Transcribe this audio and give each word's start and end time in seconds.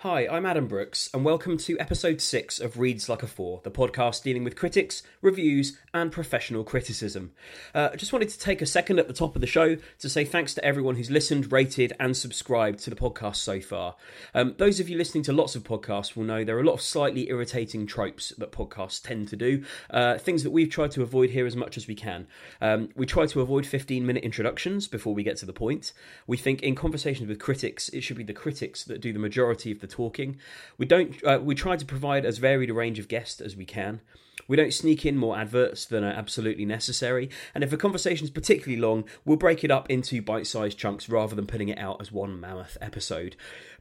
Hi, 0.00 0.28
I'm 0.30 0.44
Adam 0.44 0.66
Brooks, 0.66 1.08
and 1.14 1.24
welcome 1.24 1.56
to 1.56 1.80
episode 1.80 2.20
6 2.20 2.60
of 2.60 2.78
Reads 2.78 3.08
Like 3.08 3.22
a 3.22 3.26
Four, 3.26 3.62
the 3.64 3.70
podcast 3.70 4.22
dealing 4.22 4.44
with 4.44 4.54
critics, 4.54 5.02
reviews, 5.22 5.78
and 5.94 6.12
professional 6.12 6.64
criticism. 6.64 7.32
Uh, 7.74 7.88
I 7.94 7.96
just 7.96 8.12
wanted 8.12 8.28
to 8.28 8.38
take 8.38 8.60
a 8.60 8.66
second 8.66 8.98
at 8.98 9.08
the 9.08 9.14
top 9.14 9.34
of 9.34 9.40
the 9.40 9.46
show 9.46 9.78
to 10.00 10.08
say 10.10 10.26
thanks 10.26 10.52
to 10.52 10.62
everyone 10.62 10.96
who's 10.96 11.10
listened, 11.10 11.50
rated, 11.50 11.94
and 11.98 12.14
subscribed 12.14 12.80
to 12.80 12.90
the 12.90 12.94
podcast 12.94 13.36
so 13.36 13.58
far. 13.58 13.96
Um, 14.34 14.54
those 14.58 14.80
of 14.80 14.90
you 14.90 14.98
listening 14.98 15.24
to 15.24 15.32
lots 15.32 15.56
of 15.56 15.64
podcasts 15.64 16.14
will 16.14 16.24
know 16.24 16.44
there 16.44 16.58
are 16.58 16.60
a 16.60 16.66
lot 16.66 16.74
of 16.74 16.82
slightly 16.82 17.30
irritating 17.30 17.86
tropes 17.86 18.34
that 18.36 18.52
podcasts 18.52 19.02
tend 19.02 19.28
to 19.28 19.36
do, 19.36 19.64
uh, 19.88 20.18
things 20.18 20.42
that 20.42 20.50
we've 20.50 20.68
tried 20.68 20.90
to 20.90 21.02
avoid 21.02 21.30
here 21.30 21.46
as 21.46 21.56
much 21.56 21.78
as 21.78 21.88
we 21.88 21.94
can. 21.94 22.26
Um, 22.60 22.90
we 22.96 23.06
try 23.06 23.24
to 23.24 23.40
avoid 23.40 23.64
15 23.64 24.04
minute 24.04 24.24
introductions 24.24 24.88
before 24.88 25.14
we 25.14 25.22
get 25.22 25.38
to 25.38 25.46
the 25.46 25.54
point. 25.54 25.94
We 26.26 26.36
think 26.36 26.62
in 26.62 26.74
conversations 26.74 27.30
with 27.30 27.38
critics, 27.38 27.88
it 27.88 28.02
should 28.02 28.18
be 28.18 28.24
the 28.24 28.34
critics 28.34 28.84
that 28.84 29.00
do 29.00 29.14
the 29.14 29.18
majority 29.18 29.72
of 29.72 29.80
the 29.80 29.85
talking. 29.86 30.38
We 30.78 30.86
don't. 30.86 31.14
Uh, 31.24 31.40
we 31.42 31.54
try 31.54 31.76
to 31.76 31.84
provide 31.84 32.24
as 32.24 32.38
varied 32.38 32.70
a 32.70 32.74
range 32.74 32.98
of 32.98 33.08
guests 33.08 33.40
as 33.40 33.56
we 33.56 33.64
can. 33.64 34.00
We 34.48 34.56
don't 34.56 34.74
sneak 34.74 35.04
in 35.04 35.16
more 35.16 35.36
adverts 35.36 35.86
than 35.86 36.04
are 36.04 36.12
absolutely 36.12 36.64
necessary, 36.64 37.30
and 37.54 37.64
if 37.64 37.72
a 37.72 37.76
conversation 37.76 38.24
is 38.24 38.30
particularly 38.30 38.80
long, 38.80 39.04
we'll 39.24 39.36
break 39.36 39.64
it 39.64 39.70
up 39.70 39.90
into 39.90 40.22
bite 40.22 40.46
sized 40.46 40.78
chunks 40.78 41.08
rather 41.08 41.34
than 41.34 41.46
putting 41.46 41.68
it 41.68 41.78
out 41.78 42.00
as 42.00 42.12
one 42.12 42.38
mammoth 42.38 42.78
episode. 42.80 43.34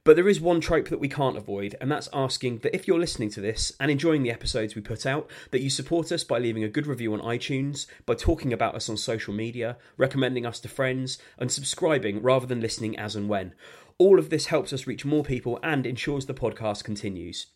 But 0.04 0.16
there 0.16 0.30
is 0.30 0.40
one 0.40 0.62
trope 0.62 0.90
that 0.90 1.00
we 1.00 1.10
can't 1.10 1.36
avoid, 1.38 1.76
and 1.82 1.92
that's 1.92 2.10
asking 2.14 2.60
that 2.60 2.76
if 2.76 2.88
you're 2.88 3.00
listening 3.00 3.32
to 3.32 3.42
this 3.42 3.74
and 3.80 3.90
enjoying 3.90 4.22
the 4.22 4.32
episodes 4.32 4.76
we 4.76 4.82
put 4.82 5.04
out, 5.06 5.28
that 5.50 5.62
you 5.62 5.70
support 5.72 6.12
us 6.12 6.24
by 6.24 6.38
leaving 6.38 6.64
a 6.64 6.70
good 6.70 6.86
review 6.86 7.14
on 7.14 7.22
iTunes, 7.22 7.88
by 8.06 8.14
talking 8.14 8.54
about 8.54 8.76
us 8.76 8.88
on 8.88 8.98
social 8.98 9.34
media, 9.34 9.78
recommending 9.98 10.46
us 10.46 10.60
to 10.60 10.68
friends, 10.68 11.18
and 11.40 11.52
subscribing 11.52 12.22
rather 12.22 12.46
than 12.46 12.62
listening 12.62 12.98
as 12.98 13.16
and 13.16 13.30
when. 13.30 13.54
All 13.98 14.20
of 14.20 14.30
this 14.30 14.48
helps 14.48 14.74
us 14.74 14.88
reach 14.88 15.06
more 15.06 15.24
people 15.24 15.58
and 15.64 15.86
ensures 15.86 16.26
the 16.26 16.34
podcast 16.34 16.84
continues. 16.84 17.48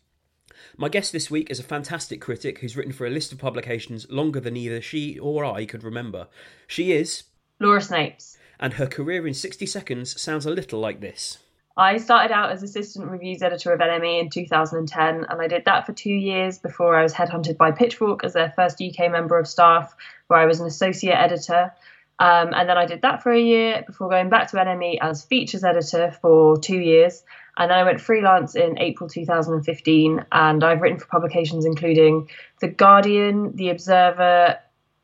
My 0.76 0.88
guest 0.88 1.12
this 1.12 1.30
week 1.30 1.50
is 1.50 1.60
a 1.60 1.64
fantastic 1.64 2.22
critic 2.22 2.58
who's 2.58 2.76
written 2.76 2.94
for 2.94 3.06
a 3.06 3.10
list 3.10 3.30
of 3.30 3.38
publications 3.38 4.06
longer 4.08 4.40
than 4.40 4.56
either 4.56 4.80
she 4.80 5.18
or 5.18 5.44
I 5.44 5.66
could 5.66 5.84
remember. 5.84 6.28
She 6.66 6.92
is 6.92 7.24
Laura 7.58 7.80
Snapes. 7.80 8.38
and 8.58 8.74
her 8.74 8.86
career 8.86 9.26
in 9.26 9.34
60 9.34 9.66
seconds 9.66 10.18
sounds 10.20 10.46
a 10.46 10.50
little 10.50 10.80
like 10.80 11.00
this. 11.02 11.38
I 11.76 11.98
started 11.98 12.32
out 12.32 12.52
as 12.52 12.62
assistant 12.62 13.10
reviews 13.10 13.42
editor 13.42 13.72
of 13.72 13.80
NME 13.80 14.20
in 14.20 14.30
2010, 14.30 15.26
and 15.28 15.42
I 15.42 15.46
did 15.46 15.66
that 15.66 15.84
for 15.84 15.92
two 15.92 16.10
years 16.10 16.58
before 16.58 16.96
I 16.96 17.02
was 17.02 17.12
headhunted 17.12 17.58
by 17.58 17.70
Pitchfork 17.70 18.24
as 18.24 18.32
their 18.32 18.52
first 18.56 18.82
UK 18.82 19.10
member 19.10 19.38
of 19.38 19.46
staff, 19.46 19.94
where 20.28 20.40
I 20.40 20.46
was 20.46 20.60
an 20.60 20.66
associate 20.66 21.16
editor. 21.16 21.72
Um, 22.20 22.52
and 22.54 22.68
then 22.68 22.76
I 22.76 22.84
did 22.84 23.00
that 23.00 23.22
for 23.22 23.32
a 23.32 23.40
year 23.40 23.82
before 23.86 24.10
going 24.10 24.28
back 24.28 24.50
to 24.50 24.56
NME 24.58 24.98
as 25.00 25.24
features 25.24 25.64
editor 25.64 26.14
for 26.20 26.58
two 26.58 26.78
years. 26.78 27.24
And 27.56 27.70
then 27.70 27.78
I 27.78 27.82
went 27.82 27.98
freelance 27.98 28.54
in 28.54 28.78
April 28.78 29.08
2015, 29.08 30.26
and 30.30 30.62
I've 30.62 30.82
written 30.82 30.98
for 30.98 31.06
publications 31.06 31.64
including 31.64 32.28
The 32.60 32.68
Guardian, 32.68 33.56
The 33.56 33.70
Observer, 33.70 34.58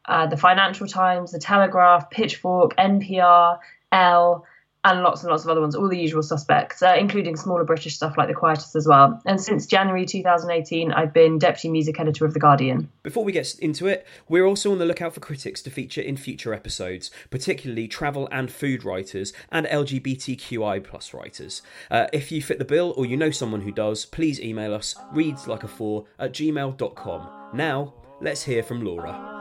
uh, 0.05 0.27
The 0.27 0.37
Financial 0.37 0.87
Times, 0.87 1.33
The 1.33 1.39
Telegraph, 1.39 2.11
Pitchfork, 2.11 2.77
NPR, 2.77 3.61
Elle, 3.93 4.45
and 4.87 5.03
lots 5.03 5.23
and 5.23 5.31
lots 5.31 5.43
of 5.43 5.51
other 5.51 5.61
ones, 5.61 5.75
all 5.75 5.89
the 5.89 5.99
usual 5.99 6.23
suspects, 6.23 6.81
uh, 6.81 6.95
including 6.99 7.37
smaller 7.37 7.65
British 7.65 7.97
stuff 7.97 8.17
like 8.17 8.29
The 8.29 8.35
Quietus 8.35 8.77
as 8.77 8.87
well. 8.87 9.21
And 9.27 9.41
since 9.41 9.67
January 9.67 10.07
2018, 10.07 10.93
I've 10.93 11.13
been 11.13 11.39
deputy 11.39 11.69
music 11.71 11.99
editor 11.99 12.25
of 12.25 12.35
The 12.35 12.41
Guardian. 12.41 12.89
Before 13.03 13.25
we 13.25 13.33
get 13.33 13.59
into 13.59 13.89
it, 13.89 14.07
we're 14.29 14.47
also 14.47 14.71
on 14.71 14.79
the 14.79 14.85
lookout 14.85 15.13
for 15.13 15.21
critics 15.21 15.61
to 15.63 15.71
feature 15.71 16.01
in 16.01 16.17
future 16.17 16.55
episodes, 16.55 17.11
particularly 17.31 17.89
travel 17.89 18.29
and 18.31 18.51
food 18.51 18.85
writers 18.85 19.33
and 19.51 19.67
LGBTQI 19.67 20.85
plus 20.85 21.13
writers. 21.13 21.63
Uh, 21.91 22.07
if 22.13 22.31
you 22.31 22.41
fit 22.41 22.61
the 22.61 22.65
bill 22.65 22.95
or 22.97 23.05
you 23.05 23.17
know 23.17 23.31
someone 23.31 23.63
who 23.63 23.73
does, 23.73 24.05
please 24.07 24.41
email 24.41 24.73
us 24.73 24.95
readslikeafour 25.13 26.07
at 26.21 26.33
gmail.com. 26.33 27.51
Now, 27.55 27.95
let's 28.21 28.45
hear 28.45 28.63
from 28.63 28.85
Laura. 28.85 29.37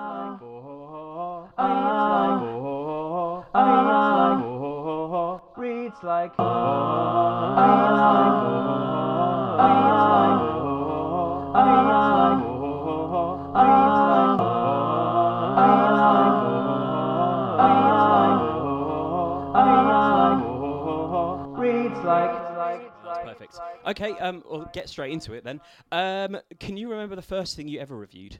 Reads 5.95 6.03
like 22.03 22.57
like 22.57 22.91
Perfect. 23.23 23.57
Okay, 23.87 24.11
um, 24.19 24.43
we'll 24.49 24.69
get 24.73 24.89
straight 24.89 25.13
into 25.13 25.33
it 25.33 25.45
then. 25.45 25.61
Um, 25.91 26.37
can 26.59 26.75
you 26.75 26.91
remember 26.91 27.15
the 27.15 27.21
first 27.21 27.55
thing 27.55 27.69
you 27.69 27.79
ever 27.79 27.95
reviewed? 27.95 28.39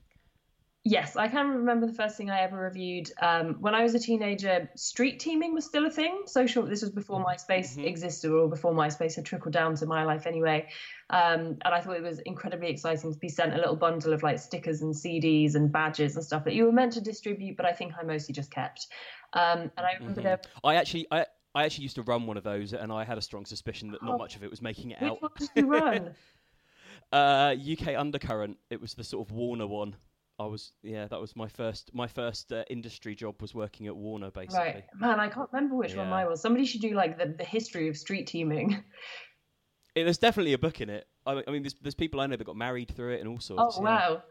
Yes, 0.87 1.15
I 1.15 1.27
can 1.27 1.47
remember 1.47 1.87
the 1.87 1.93
first 1.93 2.15
thing 2.15 2.29
I 2.29 2.41
ever 2.41 2.57
reviewed. 2.57 3.11
Um, 3.19 3.55
when 3.59 3.73
I 3.73 3.81
was 3.81 3.95
a 3.95 3.99
teenager, 3.99 4.69
street 4.75 5.19
teaming 5.19 5.55
was 5.55 5.65
still 5.65 5.87
a 5.87 5.89
thing. 5.89 6.21
Social. 6.27 6.63
This 6.63 6.83
was 6.83 6.91
before 6.91 7.25
MySpace 7.25 7.83
existed, 7.83 8.31
or 8.31 8.47
before 8.47 8.71
MySpace 8.71 9.15
had 9.15 9.25
trickled 9.25 9.51
down 9.51 9.73
to 9.77 9.87
my 9.87 10.03
life 10.03 10.27
anyway. 10.27 10.69
Um, 11.09 11.57
and 11.65 11.73
I 11.73 11.81
thought 11.81 11.95
it 11.95 12.03
was 12.03 12.19
incredibly 12.19 12.69
exciting 12.69 13.11
to 13.11 13.17
be 13.17 13.29
sent 13.29 13.55
a 13.55 13.57
little 13.57 13.75
bundle 13.75 14.13
of 14.13 14.21
like 14.21 14.37
stickers 14.37 14.83
and 14.83 14.93
CDs 14.93 15.55
and 15.55 15.71
badges 15.71 16.15
and 16.17 16.23
stuff 16.23 16.43
that 16.43 16.53
you 16.53 16.65
were 16.65 16.71
meant 16.71 16.93
to 16.93 17.01
distribute, 17.01 17.57
but 17.57 17.65
I 17.65 17.73
think 17.73 17.93
I 17.99 18.03
mostly 18.03 18.33
just 18.33 18.51
kept. 18.51 18.85
Um, 19.33 19.71
and 19.77 19.87
I 19.87 19.93
remember 19.99 20.21
there. 20.21 20.39
I 20.63 20.75
actually, 20.75 21.07
I, 21.09 21.25
I 21.55 21.65
actually 21.65 21.83
used 21.85 21.95
to 21.95 22.03
run 22.03 22.27
one 22.27 22.37
of 22.37 22.43
those, 22.43 22.73
and 22.73 22.91
I 22.91 23.05
had 23.05 23.17
a 23.17 23.23
strong 23.23 23.45
suspicion 23.45 23.89
that 23.89 24.03
not 24.03 24.13
Oh. 24.13 24.17
much 24.19 24.35
of 24.35 24.43
it 24.43 24.51
was 24.51 24.61
making 24.61 24.91
it 24.91 25.01
Which 25.01 25.09
out. 25.13 25.21
one 25.23 25.31
did 25.39 25.49
you 25.55 25.65
run? 25.67 26.15
Uh, 27.11 27.55
UK 27.55 27.95
Undercurrent. 27.95 28.57
It 28.69 28.81
was 28.81 28.93
the 28.93 29.03
sort 29.03 29.27
of 29.27 29.31
Warner 29.33 29.67
one. 29.67 29.95
I 30.37 30.45
was, 30.45 30.73
yeah, 30.83 31.07
that 31.07 31.19
was 31.19 31.35
my 31.35 31.47
first, 31.47 31.91
my 31.93 32.07
first 32.07 32.51
uh, 32.51 32.63
industry 32.69 33.15
job 33.15 33.41
was 33.41 33.55
working 33.55 33.87
at 33.87 33.95
Warner, 33.95 34.31
basically. 34.31 34.57
Right, 34.57 34.83
man, 34.99 35.19
I 35.19 35.29
can't 35.29 35.49
remember 35.51 35.75
which 35.75 35.95
one 35.95 36.07
Yeah. 36.07 36.11
mine 36.11 36.27
was. 36.27 36.41
Somebody 36.41 36.65
should 36.65 36.81
do 36.81 36.93
like 36.93 37.17
the, 37.17 37.33
the 37.37 37.45
history 37.45 37.87
of 37.87 37.97
street 37.97 38.27
teaming. 38.27 38.83
It, 39.95 40.03
there's 40.03 40.17
definitely 40.17 40.51
a 40.51 40.57
book 40.57 40.81
in 40.81 40.89
it. 40.89 41.07
I, 41.25 41.41
I 41.47 41.51
mean, 41.51 41.63
there's, 41.63 41.75
there's 41.75 41.95
people 41.95 42.19
I 42.19 42.27
know 42.27 42.35
that 42.35 42.43
got 42.43 42.57
married 42.57 42.93
through 42.93 43.13
it 43.13 43.21
and 43.21 43.29
all 43.29 43.39
sorts. 43.39 43.77
Oh 43.77 43.81
yeah. 43.81 43.89
wow! 43.89 44.23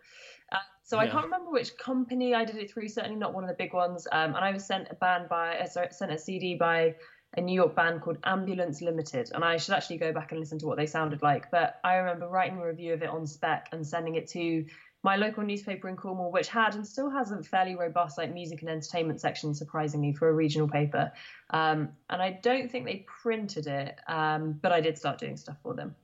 Uh, 0.53 0.59
so 0.83 0.99
I 0.99 1.07
can't 1.07 1.25
remember 1.25 1.51
which 1.51 1.75
company 1.79 2.35
I 2.35 2.45
did 2.45 2.57
it 2.57 2.71
through. 2.71 2.89
Certainly 2.89 3.17
not 3.17 3.33
one 3.33 3.45
of 3.45 3.49
the 3.49 3.57
big 3.57 3.73
ones. 3.73 4.07
Um, 4.13 4.35
and 4.35 4.45
I 4.45 4.53
was 4.53 4.67
sent 4.67 4.89
a 4.91 4.95
band 4.95 5.31
by, 5.31 5.57
uh, 5.57 5.67
sorry, 5.67 5.89
sent 5.91 6.13
a 6.13 6.19
CD 6.19 6.57
by 6.57 6.97
a 7.39 7.41
New 7.41 7.55
York 7.55 7.75
band 7.75 8.03
called 8.03 8.19
Ambulance 8.25 8.83
Limited. 8.83 9.31
And 9.35 9.43
I 9.43 9.57
should 9.57 9.75
actually 9.75 9.97
go 9.97 10.13
back 10.13 10.33
and 10.33 10.39
listen 10.39 10.59
to 10.59 10.67
what 10.67 10.77
they 10.77 10.85
sounded 10.85 11.23
like. 11.23 11.51
But 11.51 11.81
I 11.83 11.95
remember 11.95 12.29
writing 12.29 12.59
a 12.59 12.67
review 12.67 12.93
of 12.93 13.03
it 13.03 13.09
on 13.09 13.27
spec 13.27 13.71
and 13.73 13.87
sending 13.87 14.17
it 14.17 14.29
to 14.33 14.67
my 15.05 15.17
local 15.17 15.45
newspaper 15.45 15.89
in 15.89 15.97
Cornwall, 15.97 16.33
which 16.33 16.49
had 16.49 16.75
and 16.75 16.85
still 16.85 17.11
has 17.11 17.31
a 17.31 17.43
fairly 17.43 17.77
robust 17.77 18.17
like 18.17 18.33
music 18.33 18.63
and 18.63 18.71
entertainment 18.71 19.21
section, 19.21 19.55
surprisingly 19.55 20.15
for 20.15 20.29
a 20.29 20.33
regional 20.33 20.67
paper. 20.67 21.13
Um, 21.51 21.91
and 22.09 22.23
I 22.23 22.41
don't 22.43 22.71
think 22.71 22.87
they 22.87 23.07
printed 23.23 23.67
it, 23.67 23.99
um, 24.09 24.59
but 24.63 24.73
I 24.73 24.81
did 24.81 24.97
start 24.97 25.19
doing 25.19 25.37
stuff 25.37 25.59
for 25.63 25.75
them. 25.75 25.95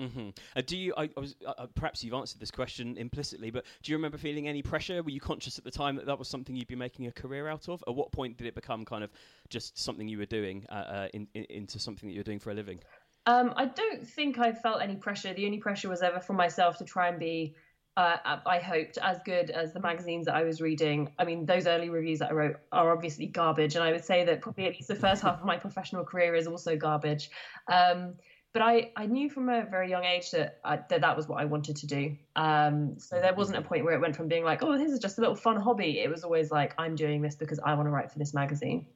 Mm-hmm. 0.00 0.30
Uh, 0.56 0.62
do 0.64 0.76
you? 0.76 0.94
I, 0.96 1.10
I 1.16 1.20
was 1.20 1.36
uh, 1.46 1.50
uh, 1.50 1.66
perhaps 1.74 2.02
you've 2.02 2.14
answered 2.14 2.40
this 2.40 2.50
question 2.50 2.96
implicitly, 2.96 3.50
but 3.50 3.66
do 3.82 3.92
you 3.92 3.98
remember 3.98 4.16
feeling 4.16 4.48
any 4.48 4.62
pressure? 4.62 5.02
Were 5.02 5.10
you 5.10 5.20
conscious 5.20 5.58
at 5.58 5.64
the 5.64 5.70
time 5.70 5.96
that 5.96 6.06
that 6.06 6.18
was 6.18 6.28
something 6.28 6.56
you'd 6.56 6.66
be 6.66 6.74
making 6.74 7.08
a 7.08 7.12
career 7.12 7.46
out 7.46 7.68
of? 7.68 7.84
At 7.86 7.94
what 7.94 8.10
point 8.10 8.38
did 8.38 8.46
it 8.46 8.54
become 8.54 8.86
kind 8.86 9.04
of 9.04 9.10
just 9.50 9.78
something 9.78 10.08
you 10.08 10.16
were 10.16 10.26
doing 10.26 10.64
uh, 10.70 10.74
uh 10.74 11.08
in, 11.12 11.28
in, 11.34 11.44
into 11.50 11.78
something 11.78 12.08
that 12.08 12.14
you're 12.14 12.24
doing 12.24 12.38
for 12.38 12.50
a 12.50 12.54
living? 12.54 12.80
Um, 13.26 13.52
I 13.54 13.66
don't 13.66 14.08
think 14.08 14.38
I 14.38 14.52
felt 14.52 14.80
any 14.80 14.96
pressure. 14.96 15.32
The 15.34 15.44
only 15.44 15.58
pressure 15.58 15.90
was 15.90 16.02
ever 16.02 16.20
from 16.20 16.36
myself 16.36 16.78
to 16.78 16.84
try 16.84 17.08
and 17.08 17.20
be 17.20 17.54
uh, 17.96 18.38
I 18.46 18.58
hoped 18.58 18.98
as 18.98 19.18
good 19.24 19.50
as 19.50 19.72
the 19.72 19.80
magazines 19.80 20.26
that 20.26 20.34
I 20.34 20.44
was 20.44 20.60
reading. 20.60 21.12
I 21.18 21.24
mean, 21.24 21.44
those 21.44 21.66
early 21.66 21.90
reviews 21.90 22.20
that 22.20 22.30
I 22.30 22.32
wrote 22.32 22.56
are 22.72 22.92
obviously 22.92 23.26
garbage, 23.26 23.74
and 23.74 23.84
I 23.84 23.92
would 23.92 24.04
say 24.04 24.24
that 24.24 24.40
probably 24.40 24.66
at 24.66 24.72
least 24.72 24.88
the 24.88 24.94
first 24.94 25.22
half 25.22 25.40
of 25.40 25.44
my 25.44 25.58
professional 25.58 26.04
career 26.04 26.34
is 26.34 26.46
also 26.46 26.76
garbage. 26.76 27.30
Um, 27.70 28.14
but 28.52 28.62
I, 28.62 28.92
I 28.96 29.06
knew 29.06 29.30
from 29.30 29.48
a 29.48 29.64
very 29.64 29.88
young 29.88 30.04
age 30.04 30.30
that 30.32 30.58
I, 30.64 30.78
that 30.88 31.00
that 31.00 31.16
was 31.16 31.26
what 31.26 31.40
I 31.40 31.46
wanted 31.46 31.76
to 31.76 31.86
do. 31.86 32.16
Um, 32.36 32.98
so 32.98 33.18
there 33.20 33.34
wasn't 33.34 33.58
a 33.58 33.62
point 33.62 33.84
where 33.84 33.94
it 33.94 34.00
went 34.00 34.14
from 34.14 34.28
being 34.28 34.44
like, 34.44 34.62
oh, 34.62 34.76
this 34.76 34.92
is 34.92 34.98
just 34.98 35.18
a 35.18 35.20
little 35.20 35.36
fun 35.36 35.56
hobby. 35.56 36.00
It 36.00 36.10
was 36.10 36.22
always 36.22 36.50
like, 36.50 36.74
I'm 36.78 36.94
doing 36.94 37.22
this 37.22 37.34
because 37.34 37.58
I 37.64 37.74
want 37.74 37.86
to 37.86 37.90
write 37.90 38.10
for 38.10 38.18
this 38.18 38.34
magazine. 38.34 38.86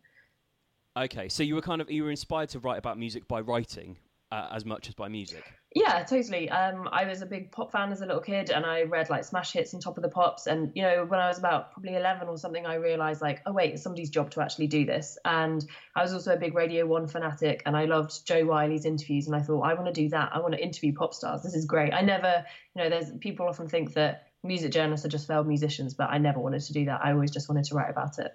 Okay, 0.97 1.29
so 1.29 1.43
you 1.43 1.55
were 1.55 1.63
kind 1.63 1.83
of 1.83 1.91
you 1.91 2.05
were 2.05 2.11
inspired 2.11 2.49
to 2.51 2.59
write 2.59 2.79
about 2.79 2.99
music 2.99 3.29
by 3.29 3.41
writing 3.41 3.99
uh, 4.33 4.49
as 4.51 4.65
much 4.65 4.89
as 4.89 4.95
by 4.95 5.09
music. 5.09 5.45
Yeah, 5.77 6.05
totally. 6.05 6.49
Um, 6.49 6.89
I 6.91 7.05
was 7.05 7.21
a 7.21 7.27
big 7.27 7.53
pop 7.53 7.71
fan 7.71 7.93
as 7.93 8.01
a 8.01 8.07
little 8.07 8.23
kid, 8.23 8.49
and 8.49 8.65
I 8.65 8.85
read 8.85 9.11
like 9.11 9.25
smash 9.25 9.53
hits 9.53 9.75
and 9.75 9.83
Top 9.83 9.99
of 9.99 10.03
the 10.03 10.09
Pops. 10.09 10.47
And 10.47 10.73
you 10.75 10.81
know, 10.81 11.05
when 11.05 11.21
I 11.21 11.29
was 11.29 11.37
about 11.37 11.71
probably 11.73 11.97
eleven 11.97 12.29
or 12.29 12.39
something, 12.39 12.65
I 12.65 12.77
realized 12.77 13.21
like, 13.21 13.43
oh 13.45 13.53
wait, 13.53 13.75
it's 13.75 13.83
somebody's 13.83 14.09
job 14.09 14.31
to 14.31 14.41
actually 14.41 14.69
do 14.69 14.87
this. 14.87 15.19
And 15.27 15.63
I 15.95 16.01
was 16.01 16.15
also 16.15 16.33
a 16.33 16.39
big 16.39 16.55
Radio 16.55 16.87
One 16.87 17.07
fanatic, 17.07 17.63
and 17.67 17.77
I 17.77 17.85
loved 17.85 18.27
Jo 18.27 18.47
Whiley's 18.47 18.87
interviews. 18.87 19.27
And 19.27 19.37
I 19.37 19.43
thought, 19.43 19.61
I 19.67 19.75
want 19.75 19.85
to 19.85 19.93
do 19.93 20.09
that. 20.09 20.31
I 20.33 20.41
want 20.41 20.55
to 20.55 20.63
interview 20.63 20.95
pop 20.95 21.13
stars. 21.13 21.43
This 21.43 21.55
is 21.55 21.67
great. 21.67 21.93
I 21.93 22.01
never, 22.01 22.47
you 22.75 22.83
know, 22.83 22.89
there's 22.89 23.13
people 23.21 23.47
often 23.47 23.69
think 23.69 23.93
that 23.93 24.29
music 24.43 24.73
journalists 24.73 25.05
are 25.05 25.11
just 25.11 25.29
failed 25.29 25.47
musicians, 25.47 25.93
but 25.93 26.09
I 26.09 26.17
never 26.17 26.41
wanted 26.41 26.63
to 26.63 26.73
do 26.73 26.87
that. 26.87 27.03
I 27.05 27.13
always 27.13 27.33
just 27.33 27.51
wanted 27.51 27.65
to 27.65 27.75
write 27.75 27.91
about 27.91 28.19
it. 28.19 28.35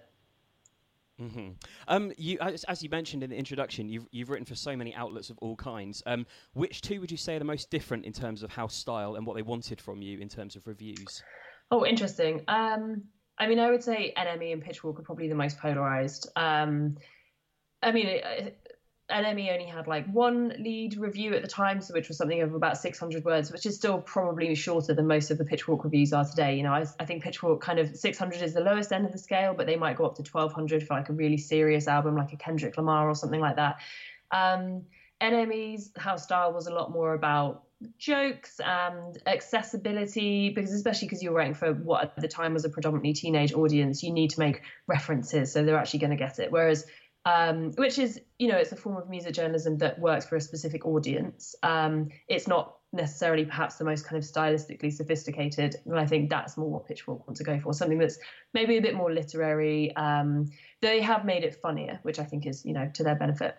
Mm-hmm. 1.20 1.50
Um, 1.88 2.12
you, 2.18 2.38
as, 2.40 2.64
as, 2.66 2.82
you 2.82 2.90
mentioned 2.90 3.24
in 3.24 3.30
the 3.30 3.36
introduction, 3.36 3.90
you've, 3.90 4.08
you've 4.12 4.30
written 4.30 4.46
for 4.46 4.56
so 4.56 4.76
many 4.76 4.94
outlets 4.96 5.30
of 5.30 5.38
all 5.40 5.56
kinds. 5.56 6.02
Um, 6.06 6.26
which 6.54 6.82
two 6.82 7.00
would 7.00 7.12
you 7.12 7.18
say 7.18 7.36
are 7.36 7.40
the 7.40 7.46
most 7.46 7.70
different 7.70 8.06
in 8.06 8.14
terms 8.14 8.44
of 8.44 8.52
how 8.52 8.68
style 8.68 9.16
and 9.16 9.26
what 9.26 9.36
they 9.36 9.42
wanted 9.42 9.80
from 9.80 10.02
you 10.02 10.20
in 10.20 10.30
terms 10.30 10.56
of 10.56 10.66
reviews? 10.66 11.24
Oh, 11.70 11.86
interesting. 11.86 12.44
Um, 12.48 13.04
I 13.38 13.48
mean, 13.48 13.60
I 13.60 13.70
would 13.70 13.84
say 13.84 14.14
NME 14.18 14.54
and 14.54 14.62
Pitchfork 14.62 15.00
are 15.00 15.04
probably 15.04 15.28
the 15.28 15.36
most 15.36 15.60
polarized. 15.60 16.30
Um, 16.36 16.98
I 17.84 17.92
mean, 17.92 18.22
NME 19.12 19.52
only 19.54 19.66
had 19.66 19.88
like 19.88 20.08
one 20.12 20.54
lead 20.60 20.98
review 20.98 21.34
at 21.34 21.42
the 21.42 21.48
time, 21.48 21.82
so 21.82 21.94
which 21.94 22.08
was 22.08 22.18
something 22.18 22.42
of 22.42 22.54
about 22.54 22.78
600 22.78 23.24
words, 23.24 23.52
which 23.52 23.66
is 23.66 23.76
still 23.76 24.00
probably 24.00 24.54
shorter 24.56 24.94
than 24.94 25.08
most 25.08 25.32
of 25.32 25.38
the 25.38 25.46
Pitchfork 25.46 25.84
reviews 25.84 26.14
are 26.14 26.26
today. 26.26 26.56
You 26.56 26.64
know, 26.64 26.74
I, 26.74 26.86
I 27.00 27.06
think 27.06 27.24
Pitchfork 27.24 27.62
kind 27.62 27.80
of 27.80 27.96
600 27.96 28.42
is 28.42 28.54
the 28.54 28.62
lowest 28.62 28.92
end 28.92 29.06
of 29.06 29.12
the 29.12 29.18
scale, 29.18 29.54
but 29.54 29.68
they 29.68 29.76
might 29.76 29.98
go 29.98 30.06
up 30.06 30.16
to 30.16 30.24
1200 30.24 30.88
for 30.88 30.96
like 30.96 31.10
a 31.10 31.14
really 31.14 31.38
serious 31.38 31.88
album, 31.88 32.16
like 32.16 32.34
a 32.34 32.38
Kendrick 32.38 32.78
Lamar 32.78 33.10
or 33.10 33.16
something 33.16 33.42
like 33.42 33.58
that. 33.58 33.78
Um, 34.32 34.84
NME's 35.22 35.92
house 35.98 36.24
style 36.24 36.54
was 36.54 36.68
a 36.68 36.74
lot 36.74 36.92
more 36.92 37.14
about 37.14 37.64
jokes 37.98 38.60
and 38.60 39.18
accessibility 39.26 40.50
because 40.50 40.72
especially 40.72 41.08
because 41.08 41.24
you're 41.24 41.34
writing 41.34 41.54
for 41.54 41.74
what 41.74 42.04
at 42.04 42.16
the 42.16 42.28
time 42.28 42.54
was 42.54 42.66
a 42.66 42.70
predominantly 42.70 43.14
teenage 43.14 43.54
audience 43.54 44.04
you 44.04 44.14
need 44.14 44.30
to 44.30 44.40
make 44.40 44.62
references 44.88 45.52
so 45.52 45.64
they're 45.64 45.78
actually 45.78 46.00
going 46.00 46.12
to 46.12 46.16
get 46.16 46.38
it 46.38 46.52
whereas 46.52 46.86
um, 47.26 47.72
which 47.74 48.00
is, 48.00 48.20
you 48.40 48.48
know, 48.48 48.58
it's 48.58 48.72
a 48.72 48.76
form 48.76 48.98
of 48.98 49.10
music 49.10 49.34
journalism 49.34 49.78
that 49.80 50.00
works 50.00 50.26
for 50.26 50.36
a 50.36 50.42
specific 50.42 50.86
audience. 50.86 51.56
Um, 51.64 52.10
it's 52.28 52.48
not 52.48 52.78
necessarily 52.94 53.46
perhaps 53.46 53.76
the 53.76 53.86
most 53.86 54.06
kind 54.06 54.22
of 54.22 54.30
stylistically 54.30 54.92
sophisticated, 54.92 55.76
and 55.86 56.00
I 56.00 56.06
think 56.06 56.30
that's 56.30 56.58
more 56.58 56.70
what 56.70 56.88
Pitchfork 56.88 57.28
want 57.28 57.38
to 57.38 57.44
go 57.44 57.60
for, 57.60 57.74
something 57.74 58.00
that's 58.00 58.18
maybe 58.54 58.78
a 58.78 58.82
bit 58.82 58.96
more 58.96 59.12
literary. 59.12 59.96
Um, 59.96 60.52
they 60.82 61.02
have 61.02 61.24
made 61.26 61.44
it 61.44 61.56
funnier, 61.56 62.00
which 62.04 62.20
I 62.20 62.24
think 62.24 62.46
is, 62.46 62.66
you 62.66 62.74
know, 62.74 62.90
to 62.96 63.04
their 63.04 63.16
benefit. 63.16 63.56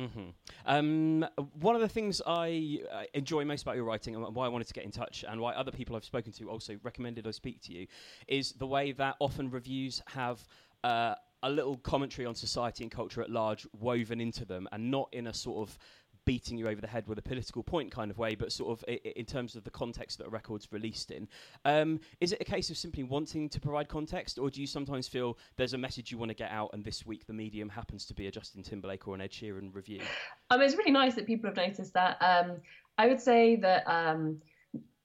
Mm-hmm. 0.00 0.30
Um, 0.66 1.26
one 1.60 1.74
of 1.74 1.80
the 1.80 1.88
things 1.88 2.20
I 2.26 2.80
enjoy 3.14 3.44
most 3.44 3.62
about 3.62 3.76
your 3.76 3.84
writing 3.84 4.16
and 4.16 4.34
why 4.34 4.46
I 4.46 4.48
wanted 4.48 4.66
to 4.66 4.74
get 4.74 4.84
in 4.84 4.90
touch 4.90 5.24
and 5.28 5.40
why 5.40 5.52
other 5.52 5.70
people 5.70 5.94
I've 5.94 6.04
spoken 6.04 6.32
to 6.32 6.50
also 6.50 6.78
recommended 6.82 7.26
I 7.26 7.30
speak 7.30 7.60
to 7.62 7.72
you 7.72 7.86
is 8.26 8.52
the 8.52 8.66
way 8.66 8.92
that 8.92 9.16
often 9.20 9.50
reviews 9.50 10.02
have 10.14 10.40
uh, 10.82 11.14
a 11.42 11.50
little 11.50 11.76
commentary 11.78 12.26
on 12.26 12.34
society 12.34 12.84
and 12.84 12.90
culture 12.90 13.22
at 13.22 13.30
large 13.30 13.66
woven 13.78 14.20
into 14.20 14.44
them, 14.44 14.68
and 14.72 14.90
not 14.90 15.08
in 15.12 15.26
a 15.26 15.34
sort 15.34 15.68
of 15.68 15.78
beating 16.24 16.56
you 16.56 16.68
over 16.68 16.80
the 16.80 16.86
head 16.86 17.06
with 17.08 17.18
a 17.18 17.22
political 17.22 17.62
point 17.64 17.90
kind 17.90 18.10
of 18.10 18.18
way, 18.18 18.34
but 18.34 18.52
sort 18.52 18.70
of 18.70 18.84
in 18.88 19.24
terms 19.24 19.56
of 19.56 19.64
the 19.64 19.70
context 19.70 20.18
that 20.18 20.26
a 20.26 20.30
record's 20.30 20.70
released 20.70 21.10
in. 21.10 21.26
Um, 21.64 21.98
is 22.20 22.32
it 22.32 22.40
a 22.40 22.44
case 22.44 22.70
of 22.70 22.76
simply 22.76 23.02
wanting 23.02 23.48
to 23.48 23.60
provide 23.60 23.88
context, 23.88 24.38
or 24.38 24.48
do 24.48 24.60
you 24.60 24.66
sometimes 24.66 25.08
feel 25.08 25.36
there's 25.56 25.74
a 25.74 25.78
message 25.78 26.12
you 26.12 26.18
want 26.18 26.28
to 26.28 26.34
get 26.36 26.52
out, 26.52 26.70
and 26.74 26.84
this 26.84 27.04
week 27.04 27.26
the 27.26 27.32
medium 27.32 27.68
happens 27.68 28.06
to 28.06 28.14
be 28.14 28.28
a 28.28 28.30
Justin 28.30 28.62
Timberlake 28.62 29.08
or 29.08 29.14
an 29.14 29.20
Ed 29.20 29.32
Sheeran 29.32 29.74
review? 29.74 30.00
Um, 30.50 30.60
it's 30.60 30.76
really 30.76 30.92
nice 30.92 31.14
that 31.16 31.26
people 31.26 31.48
have 31.48 31.56
noticed 31.56 31.94
that. 31.94 32.18
Um, 32.20 32.58
I 32.98 33.08
would 33.08 33.20
say 33.20 33.56
that. 33.56 33.82
Um, 33.86 34.40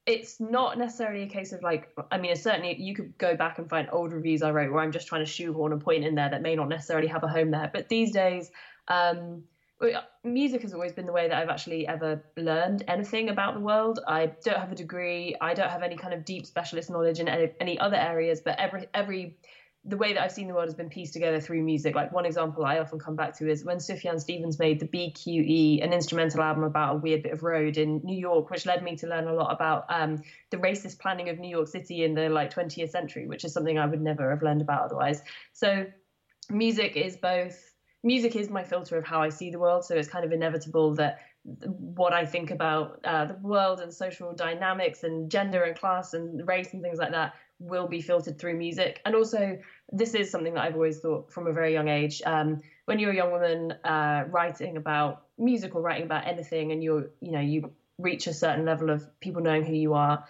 it's 0.07 0.39
not 0.39 0.77
necessarily 0.77 1.23
a 1.23 1.27
case 1.27 1.51
of 1.51 1.61
like 1.61 1.89
i 2.11 2.17
mean 2.17 2.35
certainly 2.35 2.75
you 2.81 2.95
could 2.95 3.15
go 3.17 3.35
back 3.35 3.59
and 3.59 3.69
find 3.69 3.89
old 3.91 4.13
reviews 4.13 4.41
i 4.41 4.49
wrote 4.49 4.71
where 4.71 4.81
i'm 4.81 4.91
just 4.91 5.07
trying 5.07 5.23
to 5.23 5.29
shoehorn 5.29 5.73
a 5.73 5.77
point 5.77 6.03
in 6.03 6.15
there 6.15 6.29
that 6.29 6.41
may 6.41 6.55
not 6.55 6.69
necessarily 6.69 7.07
have 7.07 7.23
a 7.23 7.27
home 7.27 7.51
there. 7.51 7.69
But 7.71 7.89
these 7.89 8.11
days 8.11 8.49
um, 8.87 9.43
music 10.23 10.61
has 10.61 10.73
always 10.73 10.93
been 10.93 11.05
the 11.05 11.11
way 11.11 11.27
that 11.27 11.37
i've 11.37 11.49
actually 11.49 11.85
ever 11.87 12.23
learned 12.37 12.83
anything 12.87 13.29
about 13.29 13.53
the 13.53 13.59
world. 13.59 13.99
I 14.07 14.31
don't 14.43 14.57
have 14.57 14.71
a 14.71 14.75
degree. 14.75 15.35
I 15.41 15.53
don't 15.53 15.69
have 15.69 15.83
any 15.83 15.97
kind 15.97 16.13
of 16.13 16.25
deep 16.25 16.45
specialist 16.45 16.89
knowledge 16.89 17.19
in 17.19 17.27
any, 17.27 17.51
any 17.59 17.77
other 17.77 17.97
areas 17.97 18.39
but 18.39 18.57
every 18.57 18.87
every 18.93 19.37
the 19.87 19.95
way 19.95 20.11
that 20.13 20.21
I've 20.21 20.33
seen 20.33 20.49
the 20.49 20.53
world 20.53 20.67
has 20.67 20.75
been 20.75 20.89
pieced 20.89 21.13
together 21.13 21.39
through 21.39 21.63
music. 21.63 21.95
Like 21.95 22.11
one 22.11 22.25
example 22.25 22.65
I 22.65 22.79
often 22.79 22.99
come 22.99 23.15
back 23.15 23.37
to 23.37 23.49
is 23.49 23.63
when 23.63 23.77
Sufjan 23.77 24.19
Stevens 24.19 24.59
made 24.59 24.81
the 24.81 24.87
BQE, 24.87 25.81
an 25.81 25.93
instrumental 25.93 26.41
album 26.41 26.63
about 26.63 26.95
a 26.95 26.97
weird 26.97 27.23
bit 27.23 27.31
of 27.31 27.41
road 27.41 27.77
in 27.77 28.01
New 28.03 28.17
York, 28.17 28.49
which 28.49 28.65
led 28.65 28.83
me 28.83 28.97
to 28.97 29.07
learn 29.07 29.27
a 29.27 29.33
lot 29.33 29.53
about 29.53 29.85
um, 29.87 30.21
the 30.51 30.57
racist 30.57 30.99
planning 30.99 31.29
of 31.29 31.39
New 31.39 31.49
York 31.49 31.69
City 31.69 32.03
in 32.03 32.13
the 32.13 32.27
like 32.27 32.53
20th 32.53 32.89
century, 32.89 33.27
which 33.27 33.45
is 33.45 33.53
something 33.53 33.79
I 33.79 33.85
would 33.85 34.01
never 34.01 34.29
have 34.29 34.43
learned 34.43 34.61
about 34.61 34.83
otherwise. 34.83 35.21
So 35.53 35.85
music 36.49 36.97
is 36.97 37.15
both 37.15 37.73
music 38.03 38.35
is 38.35 38.49
my 38.49 38.63
filter 38.63 38.97
of 38.97 39.05
how 39.05 39.21
I 39.21 39.29
see 39.29 39.49
the 39.51 39.59
world. 39.59 39.85
So 39.85 39.95
it's 39.95 40.07
kind 40.07 40.25
of 40.25 40.33
inevitable 40.33 40.95
that 40.95 41.19
what 41.43 42.13
I 42.13 42.25
think 42.25 42.51
about 42.51 42.99
uh, 43.05 43.25
the 43.25 43.35
world 43.35 43.79
and 43.79 43.93
social 43.93 44.33
dynamics 44.33 45.03
and 45.03 45.31
gender 45.31 45.63
and 45.63 45.77
class 45.77 46.13
and 46.13 46.45
race 46.45 46.73
and 46.73 46.81
things 46.81 46.99
like 46.99 47.11
that 47.11 47.33
will 47.59 47.87
be 47.87 48.01
filtered 48.01 48.39
through 48.39 48.55
music. 48.57 49.01
And 49.05 49.15
also, 49.15 49.57
this 49.91 50.13
is 50.13 50.29
something 50.31 50.53
that 50.53 50.63
I've 50.63 50.75
always 50.75 50.99
thought 50.99 51.31
from 51.31 51.47
a 51.47 51.53
very 51.53 51.73
young 51.73 51.87
age. 51.87 52.21
Um, 52.25 52.61
when 52.85 52.99
you're 52.99 53.11
a 53.11 53.15
young 53.15 53.31
woman 53.31 53.71
uh, 53.83 54.25
writing 54.29 54.77
about 54.77 55.23
music 55.37 55.75
or 55.75 55.81
writing 55.81 56.05
about 56.05 56.27
anything, 56.27 56.71
and 56.71 56.83
you're, 56.83 57.09
you 57.21 57.31
know, 57.31 57.39
you 57.39 57.71
reach 57.97 58.27
a 58.27 58.33
certain 58.33 58.65
level 58.65 58.89
of 58.89 59.07
people 59.19 59.41
knowing 59.41 59.65
who 59.65 59.73
you 59.73 59.93
are, 59.93 60.23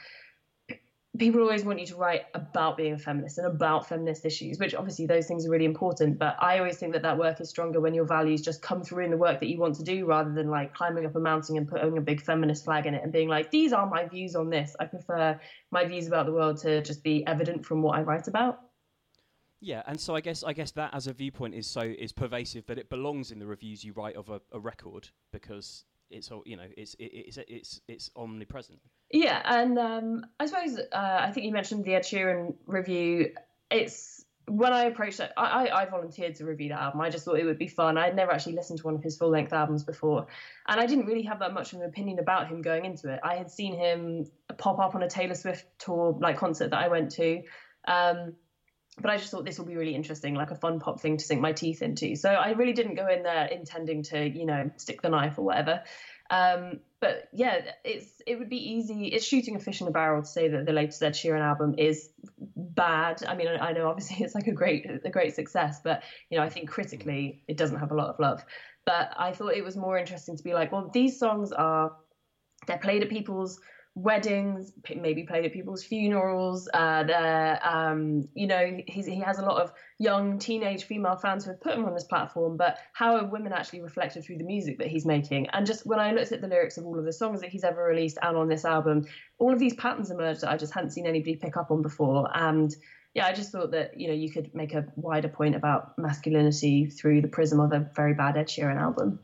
people 1.18 1.42
always 1.42 1.64
want 1.64 1.80
you 1.80 1.86
to 1.88 1.96
write 1.96 2.26
about 2.34 2.78
being 2.78 2.94
a 2.94 2.98
feminist 2.98 3.38
and 3.38 3.48
about 3.48 3.88
feminist 3.88 4.26
issues, 4.26 4.60
which 4.60 4.76
obviously 4.76 5.06
those 5.06 5.26
things 5.28 5.46
are 5.46 5.50
really 5.50 5.66
important. 5.66 6.20
But 6.20 6.36
I 6.40 6.60
always 6.60 6.78
think 6.78 6.94
that 6.94 7.02
that 7.02 7.18
work 7.18 7.42
is 7.42 7.50
stronger 7.50 7.80
when 7.80 7.94
your 7.94 8.06
values 8.06 8.42
just 8.42 8.62
come 8.62 8.84
through 8.84 9.06
in 9.06 9.12
the 9.12 9.18
work 9.18 9.40
that 9.40 9.48
you 9.48 9.58
want 9.58 9.76
to 9.76 9.84
do 9.84 10.06
rather 10.06 10.32
than 10.32 10.50
like 10.50 10.74
climbing 10.74 11.06
up 11.06 11.16
a 11.16 11.20
mountain 11.20 11.58
and 11.58 11.68
putting 11.68 11.98
a 11.98 12.02
big 12.02 12.22
feminist 12.22 12.66
flag 12.66 12.86
in 12.86 12.94
it 12.94 13.04
and 13.04 13.12
being 13.12 13.30
like, 13.30 13.50
these 13.52 13.74
are 13.74 13.88
my 13.90 14.06
views 14.06 14.36
on 14.36 14.50
this. 14.50 14.76
I 14.80 14.86
prefer 14.86 15.40
my 15.72 15.86
views 15.86 16.08
about 16.08 16.26
the 16.26 16.34
world 16.34 16.58
to 16.62 16.82
just 16.82 17.04
be 17.04 17.26
evident 17.26 17.66
from 17.66 17.82
what 17.82 17.98
I 17.98 18.02
write 18.04 18.28
about. 18.28 18.60
Yeah, 19.60 19.82
and 19.88 20.00
so 20.00 20.16
I 20.16 20.22
guess 20.22 20.44
I 20.44 20.54
guess 20.54 20.72
that 20.72 20.94
as 20.94 21.08
a 21.08 21.14
viewpoint 21.14 21.56
is 21.56 21.66
so 21.66 21.82
is 21.82 22.12
pervasive 22.12 22.68
that 22.68 22.78
it 22.78 22.92
belongs 22.92 23.32
in 23.32 23.40
the 23.40 23.48
reviews 23.48 23.84
you 23.84 23.92
write 23.94 24.16
of 24.16 24.30
a, 24.30 24.40
a 24.52 24.60
record 24.60 25.10
because 25.34 25.84
it's 26.12 26.32
all 26.32 26.44
you 26.46 26.56
know 26.56 26.68
it's 26.78 26.96
it's 27.00 27.40
it's 27.48 27.82
it's 27.88 28.12
omnipresent. 28.16 28.80
Yeah, 29.12 29.42
and 29.44 29.80
um, 29.80 30.26
I 30.40 30.48
suppose 30.48 30.78
uh, 30.78 31.18
I 31.22 31.32
think 31.32 31.46
you 31.46 31.52
mentioned 31.54 31.86
the 31.86 31.96
Ed 31.96 32.04
Sheeran 32.04 32.56
review. 32.66 33.34
It's 33.72 34.26
when 34.48 34.72
I 34.72 34.86
approached 34.86 35.20
it, 35.20 35.32
I, 35.36 35.68
I, 35.68 35.86
volunteered 35.86 36.36
to 36.36 36.46
review 36.46 36.70
that 36.70 36.80
album. 36.80 37.02
I 37.02 37.10
just 37.10 37.26
thought 37.26 37.38
it 37.38 37.44
would 37.44 37.58
be 37.58 37.68
fun. 37.68 37.98
I'd 37.98 38.16
never 38.16 38.32
actually 38.32 38.56
listened 38.56 38.80
to 38.80 38.86
one 38.86 38.96
of 38.96 39.04
his 39.04 39.18
full 39.18 39.30
length 39.30 39.52
albums 39.52 39.84
before, 39.84 40.28
and 40.68 40.80
I 40.80 40.86
didn't 40.86 41.06
really 41.06 41.24
have 41.24 41.40
that 41.40 41.54
much 41.54 41.74
of 41.74 41.82
an 41.82 41.86
opinion 41.86 42.20
about 42.20 42.48
him 42.48 42.62
going 42.62 42.86
into 42.86 43.12
it. 43.14 43.20
I 43.24 43.36
had 43.36 43.52
seen 43.52 43.76
him 43.76 44.26
pop 44.58 44.80
up 44.80 44.96
on 44.96 45.04
a 45.04 45.10
Taylor 45.10 45.36
Swift 45.36 45.66
tour, 45.80 46.18
like 46.20 46.38
concert 46.38 46.72
that 46.72 46.82
I 46.82 46.88
went 46.88 47.12
to. 47.12 47.44
Um, 47.88 48.36
but 49.00 49.12
I 49.12 49.18
just 49.18 49.30
thought 49.30 49.46
this 49.46 49.60
will 49.60 49.66
be 49.66 49.76
really 49.76 49.94
interesting, 49.94 50.34
like 50.34 50.52
a 50.52 50.56
fun 50.56 50.80
pop 50.80 51.00
thing 51.00 51.18
to 51.18 51.24
sink 51.24 51.40
my 51.40 51.52
teeth 51.52 51.82
into. 51.82 52.16
So 52.16 52.30
I 52.30 52.52
really 52.52 52.74
didn't 52.74 52.96
go 52.96 53.08
in 53.08 53.24
there 53.24 53.46
intending 53.46 54.04
to, 54.04 54.28
you 54.28 54.46
know, 54.46 54.72
stick 54.78 55.02
the 55.02 55.10
knife 55.10 55.38
or 55.38 55.44
whatever. 55.44 55.84
Um, 56.30 56.80
but 57.00 57.30
yeah, 57.32 57.62
it's 57.84 58.22
it 58.26 58.40
would 58.40 58.50
be 58.50 58.72
easy. 58.72 59.08
It's 59.08 59.26
shooting 59.26 59.56
a 59.56 59.60
fish 59.60 59.82
in 59.82 59.88
a 59.88 59.92
barrel 59.92 60.24
to 60.24 60.28
say 60.28 60.48
that 60.50 60.66
the 60.66 60.74
latest 60.74 61.04
Ed 61.04 61.14
Sheeran 61.14 61.42
album 61.42 61.76
is 61.78 62.10
bad. 62.56 63.24
I 63.28 63.36
mean, 63.36 63.48
I 63.48 63.72
know 63.74 63.88
obviously 63.88 64.18
it's 64.26 64.36
like 64.36 64.48
a 64.48 64.54
great 64.54 64.86
a 65.06 65.10
great 65.10 65.36
success, 65.36 65.80
but 65.84 66.04
you 66.30 66.38
know, 66.38 66.44
I 66.44 66.50
think 66.50 66.70
critically 66.70 67.44
it 67.48 67.58
doesn't 67.58 67.80
have 67.80 67.92
a 67.92 67.96
lot 67.96 68.10
of 68.10 68.20
love. 68.20 68.44
But 68.86 69.14
I 69.18 69.34
thought 69.34 69.54
it 69.54 69.64
was 69.64 69.78
more 69.78 69.98
interesting 69.98 70.38
to 70.38 70.44
be 70.44 70.54
like, 70.54 70.72
well, 70.72 70.90
these 70.94 71.20
songs 71.20 71.52
are 71.52 71.92
they're 72.66 72.78
played 72.78 73.04
at 73.04 73.10
people's 73.10 73.60
weddings, 73.98 74.72
maybe 74.96 75.24
played 75.24 75.44
at 75.44 75.52
people's 75.52 75.84
funerals. 75.84 76.70
Uh, 76.72 77.58
um, 77.64 78.30
you 78.36 78.46
know, 78.46 78.80
he 78.88 79.20
has 79.20 79.40
a 79.40 79.42
lot 79.42 79.62
of 79.62 79.72
young 79.98 80.38
teenage 80.38 80.84
female 80.84 81.16
fans 81.16 81.44
who 81.44 81.52
have 81.52 81.60
put 81.60 81.74
him 81.74 81.86
on 81.86 81.96
this 81.96 82.04
platform. 82.04 82.58
But 82.58 82.78
how 82.94 83.16
are 83.16 83.26
women 83.26 83.54
actually 83.54 83.82
reflected 83.82 84.24
through 84.24 84.38
the 84.38 84.44
music 84.44 84.78
that 84.78 84.88
he's 84.88 85.06
making? 85.06 85.48
And 85.50 85.66
just 85.66 85.86
when 85.88 86.00
I 86.00 86.12
looked 86.12 86.32
at 86.32 86.42
the 86.42 86.48
lyrics 86.48 86.78
of 86.78 86.86
all 86.86 87.00
of 87.00 87.06
the 87.06 87.14
songs 87.14 87.42
that 87.42 87.50
he's 87.50 87.64
ever 87.64 87.84
released 87.84 88.20
and 88.22 88.38
on 88.38 88.48
this 88.48 88.66
album, 88.66 89.08
all 89.40 89.52
of 89.52 89.58
these 89.58 89.74
patterns 89.74 90.12
emerged 90.12 90.42
that 90.42 90.52
I 90.52 90.58
just 90.58 90.74
hadn't 90.74 90.92
seen 90.92 91.08
anybody 91.08 91.36
pick 91.36 91.58
up 91.58 91.72
on 91.72 91.82
before. 91.82 92.30
And 92.36 92.76
yeah, 93.16 93.26
I 93.26 93.34
just 93.34 93.52
thought 93.52 93.72
that 93.72 94.00
you 94.00 94.10
know 94.10 94.14
you 94.14 94.30
could 94.30 94.54
make 94.54 94.76
a 94.76 94.86
wider 94.96 95.30
point 95.30 95.56
about 95.56 95.98
masculinity 95.98 96.86
through 96.86 97.22
the 97.22 97.28
prism 97.28 97.60
of 97.60 97.74
a 97.74 97.90
very 97.96 98.14
bad 98.14 98.38
Ed 98.38 98.48
Sheeran 98.48 98.80
album. 98.80 99.20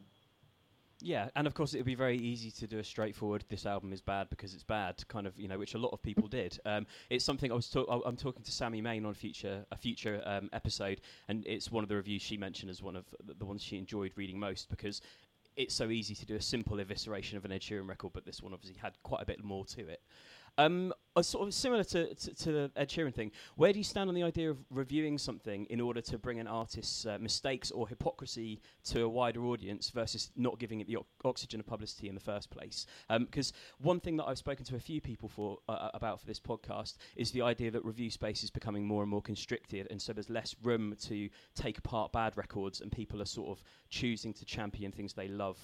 Yeah, 1.06 1.28
and 1.36 1.48
of 1.48 1.54
course 1.54 1.74
it 1.74 1.80
would 1.80 1.86
be 1.86 1.96
very 1.96 2.18
easy 2.18 2.50
to 2.52 2.66
do 2.66 2.80
a 2.80 2.84
straightforward 2.84 3.44
"this 3.50 3.66
album 3.66 3.92
is 3.92 4.00
bad 4.00 4.30
because 4.30 4.54
it's 4.54 4.64
bad" 4.64 5.06
kind 5.10 5.28
of, 5.28 5.38
you 5.38 5.50
know, 5.50 5.60
which 5.60 5.74
a 5.74 5.78
lot 5.78 5.90
of 5.90 6.02
people 6.02 6.30
did. 6.30 6.58
Um, 6.66 6.88
it's 7.10 7.26
something 7.26 7.52
I 7.52 7.56
was 7.56 7.70
talk- 7.70 7.90
I'm 8.06 8.16
talking 8.16 8.42
to 8.42 8.52
Sammy 8.54 8.80
Maine 8.80 9.04
on 9.04 9.12
a 9.12 9.14
future 9.14 9.66
a 9.70 9.76
future 9.76 10.22
um, 10.26 10.50
episode, 10.54 11.02
and 11.28 11.46
it's 11.46 11.70
one 11.70 11.84
of 11.84 11.90
the 11.90 11.98
reviews 11.98 12.22
she 12.22 12.38
mentioned 12.38 12.72
as 12.72 12.82
one 12.82 12.96
of 12.96 13.04
the, 13.26 13.34
the 13.34 13.44
ones 13.44 13.62
she 13.62 13.78
enjoyed 13.78 14.14
reading 14.16 14.40
most 14.40 14.70
because 14.70 15.02
it's 15.58 15.76
so 15.76 15.90
easy 15.90 16.16
to 16.16 16.26
do 16.26 16.36
a 16.36 16.42
simple 16.42 16.78
evisceration 16.78 17.36
of 17.36 17.44
an 17.44 17.52
Ed 17.52 17.62
Sheeran 17.62 17.88
record, 17.88 18.14
but 18.14 18.26
this 18.26 18.42
one 18.42 18.54
obviously 18.54 18.80
had 18.82 18.94
quite 19.04 19.22
a 19.22 19.26
bit 19.26 19.44
more 19.44 19.66
to 19.66 19.82
it. 19.88 20.02
Um, 20.58 20.94
sort 21.22 21.48
of 21.48 21.54
similar 21.54 21.84
to, 21.84 22.14
to, 22.14 22.34
to, 22.34 22.52
the 22.52 22.72
Ed 22.76 22.90
Sheeran 22.90 23.14
thing, 23.14 23.32
where 23.56 23.72
do 23.72 23.80
you 23.80 23.84
stand 23.84 24.08
on 24.08 24.16
the 24.16 24.24
idea 24.24 24.50
of 24.50 24.58
reviewing 24.70 25.18
something 25.18 25.66
in 25.66 25.80
order 25.80 26.02
to 26.02 26.18
bring 26.18 26.40
an 26.40 26.48
artist's 26.48 27.06
uh, 27.06 27.18
mistakes 27.20 27.72
or 27.72 27.88
hypocrisy 27.88 28.62
to 28.86 29.04
a 29.04 29.10
wider 29.10 29.46
audience 29.46 29.90
versus 29.90 30.32
not 30.36 30.60
giving 30.60 30.80
it 30.80 30.88
the 30.88 30.98
o- 30.98 31.06
oxygen 31.26 31.60
of 31.60 31.66
publicity 31.66 32.08
in 32.08 32.16
the 32.16 32.22
first 32.22 32.50
place? 32.52 32.86
Because 33.20 33.52
um, 33.52 33.86
one 33.86 34.00
thing 34.00 34.18
that 34.18 34.26
I've 34.26 34.38
spoken 34.38 34.66
to 34.66 34.76
a 34.76 34.80
few 34.80 35.02
people 35.02 35.28
for 35.28 35.58
uh, 35.68 35.72
uh, 35.72 35.92
about 35.94 36.20
for 36.20 36.28
this 36.28 36.40
podcast 36.40 36.98
is 37.16 37.32
the 37.32 37.42
idea 37.42 37.72
that 37.72 37.84
review 37.84 38.10
space 38.10 38.44
is 38.44 38.52
becoming 38.52 38.86
more 38.86 39.02
and 39.02 39.10
more 39.10 39.22
constricted, 39.22 39.88
and 39.90 40.02
so 40.02 40.14
there's 40.14 40.30
less 40.30 40.56
room 40.64 40.96
to 41.02 41.30
take 41.56 41.80
apart 41.80 42.12
bad 42.12 42.38
records, 42.38 42.82
and 42.82 42.92
people 42.92 43.22
are 43.22 43.26
sort 43.26 43.50
of 43.50 43.64
choosing 43.90 44.34
to 44.34 44.46
champion 44.46 44.92
things 44.92 45.14
they 45.14 45.28
love 45.28 45.58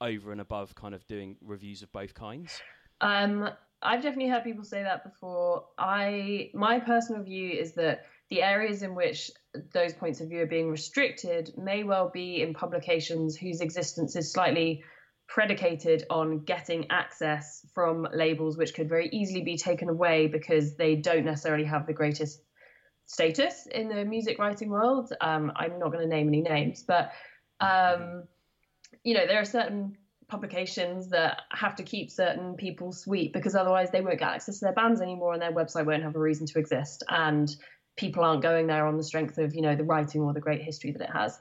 over 0.00 0.32
and 0.32 0.40
above 0.40 0.74
kind 0.74 0.94
of 0.94 1.06
doing 1.06 1.36
reviews 1.40 1.82
of 1.82 1.92
both 1.92 2.14
kinds. 2.14 2.60
Um, 3.00 3.48
I've 3.82 4.02
definitely 4.02 4.30
heard 4.30 4.44
people 4.44 4.64
say 4.64 4.82
that 4.82 5.04
before. 5.04 5.66
I 5.78 6.50
my 6.54 6.80
personal 6.80 7.22
view 7.22 7.50
is 7.50 7.74
that 7.74 8.06
the 8.28 8.42
areas 8.42 8.82
in 8.82 8.94
which 8.94 9.30
those 9.72 9.94
points 9.94 10.20
of 10.20 10.28
view 10.28 10.42
are 10.42 10.46
being 10.46 10.70
restricted 10.70 11.52
may 11.56 11.84
well 11.84 12.10
be 12.12 12.42
in 12.42 12.54
publications 12.54 13.36
whose 13.36 13.60
existence 13.60 14.16
is 14.16 14.32
slightly 14.32 14.82
predicated 15.28 16.04
on 16.10 16.40
getting 16.40 16.90
access 16.90 17.64
from 17.74 18.08
labels 18.12 18.56
which 18.56 18.74
could 18.74 18.88
very 18.88 19.08
easily 19.12 19.42
be 19.42 19.56
taken 19.56 19.88
away 19.88 20.26
because 20.26 20.74
they 20.76 20.96
don't 20.96 21.24
necessarily 21.24 21.64
have 21.64 21.86
the 21.86 21.92
greatest 21.92 22.40
status 23.06 23.66
in 23.66 23.88
the 23.88 24.04
music 24.04 24.38
writing 24.38 24.70
world. 24.70 25.12
Um, 25.20 25.52
I'm 25.54 25.78
not 25.78 25.92
going 25.92 26.02
to 26.02 26.14
name 26.14 26.28
any 26.28 26.42
names, 26.42 26.82
but 26.86 27.12
um, 27.60 28.24
you 29.04 29.14
know 29.14 29.26
there 29.26 29.40
are 29.40 29.44
certain 29.44 29.96
publications 30.28 31.08
that 31.08 31.42
have 31.50 31.76
to 31.76 31.82
keep 31.82 32.10
certain 32.10 32.54
people 32.54 32.92
sweet 32.92 33.32
because 33.32 33.54
otherwise 33.54 33.90
they 33.90 34.00
won't 34.00 34.18
get 34.18 34.28
access 34.28 34.58
to 34.58 34.66
their 34.66 34.74
bands 34.74 35.00
anymore 35.00 35.32
and 35.32 35.40
their 35.40 35.52
website 35.52 35.86
won't 35.86 36.02
have 36.02 36.14
a 36.14 36.18
reason 36.18 36.46
to 36.46 36.58
exist. 36.58 37.02
And 37.08 37.54
people 37.96 38.22
aren't 38.22 38.42
going 38.42 38.66
there 38.66 38.86
on 38.86 38.96
the 38.96 39.02
strength 39.02 39.38
of 39.38 39.54
you 39.54 39.62
know 39.62 39.74
the 39.74 39.84
writing 39.84 40.22
or 40.22 40.32
the 40.32 40.40
great 40.40 40.62
history 40.62 40.92
that 40.92 41.02
it 41.02 41.10
has. 41.10 41.38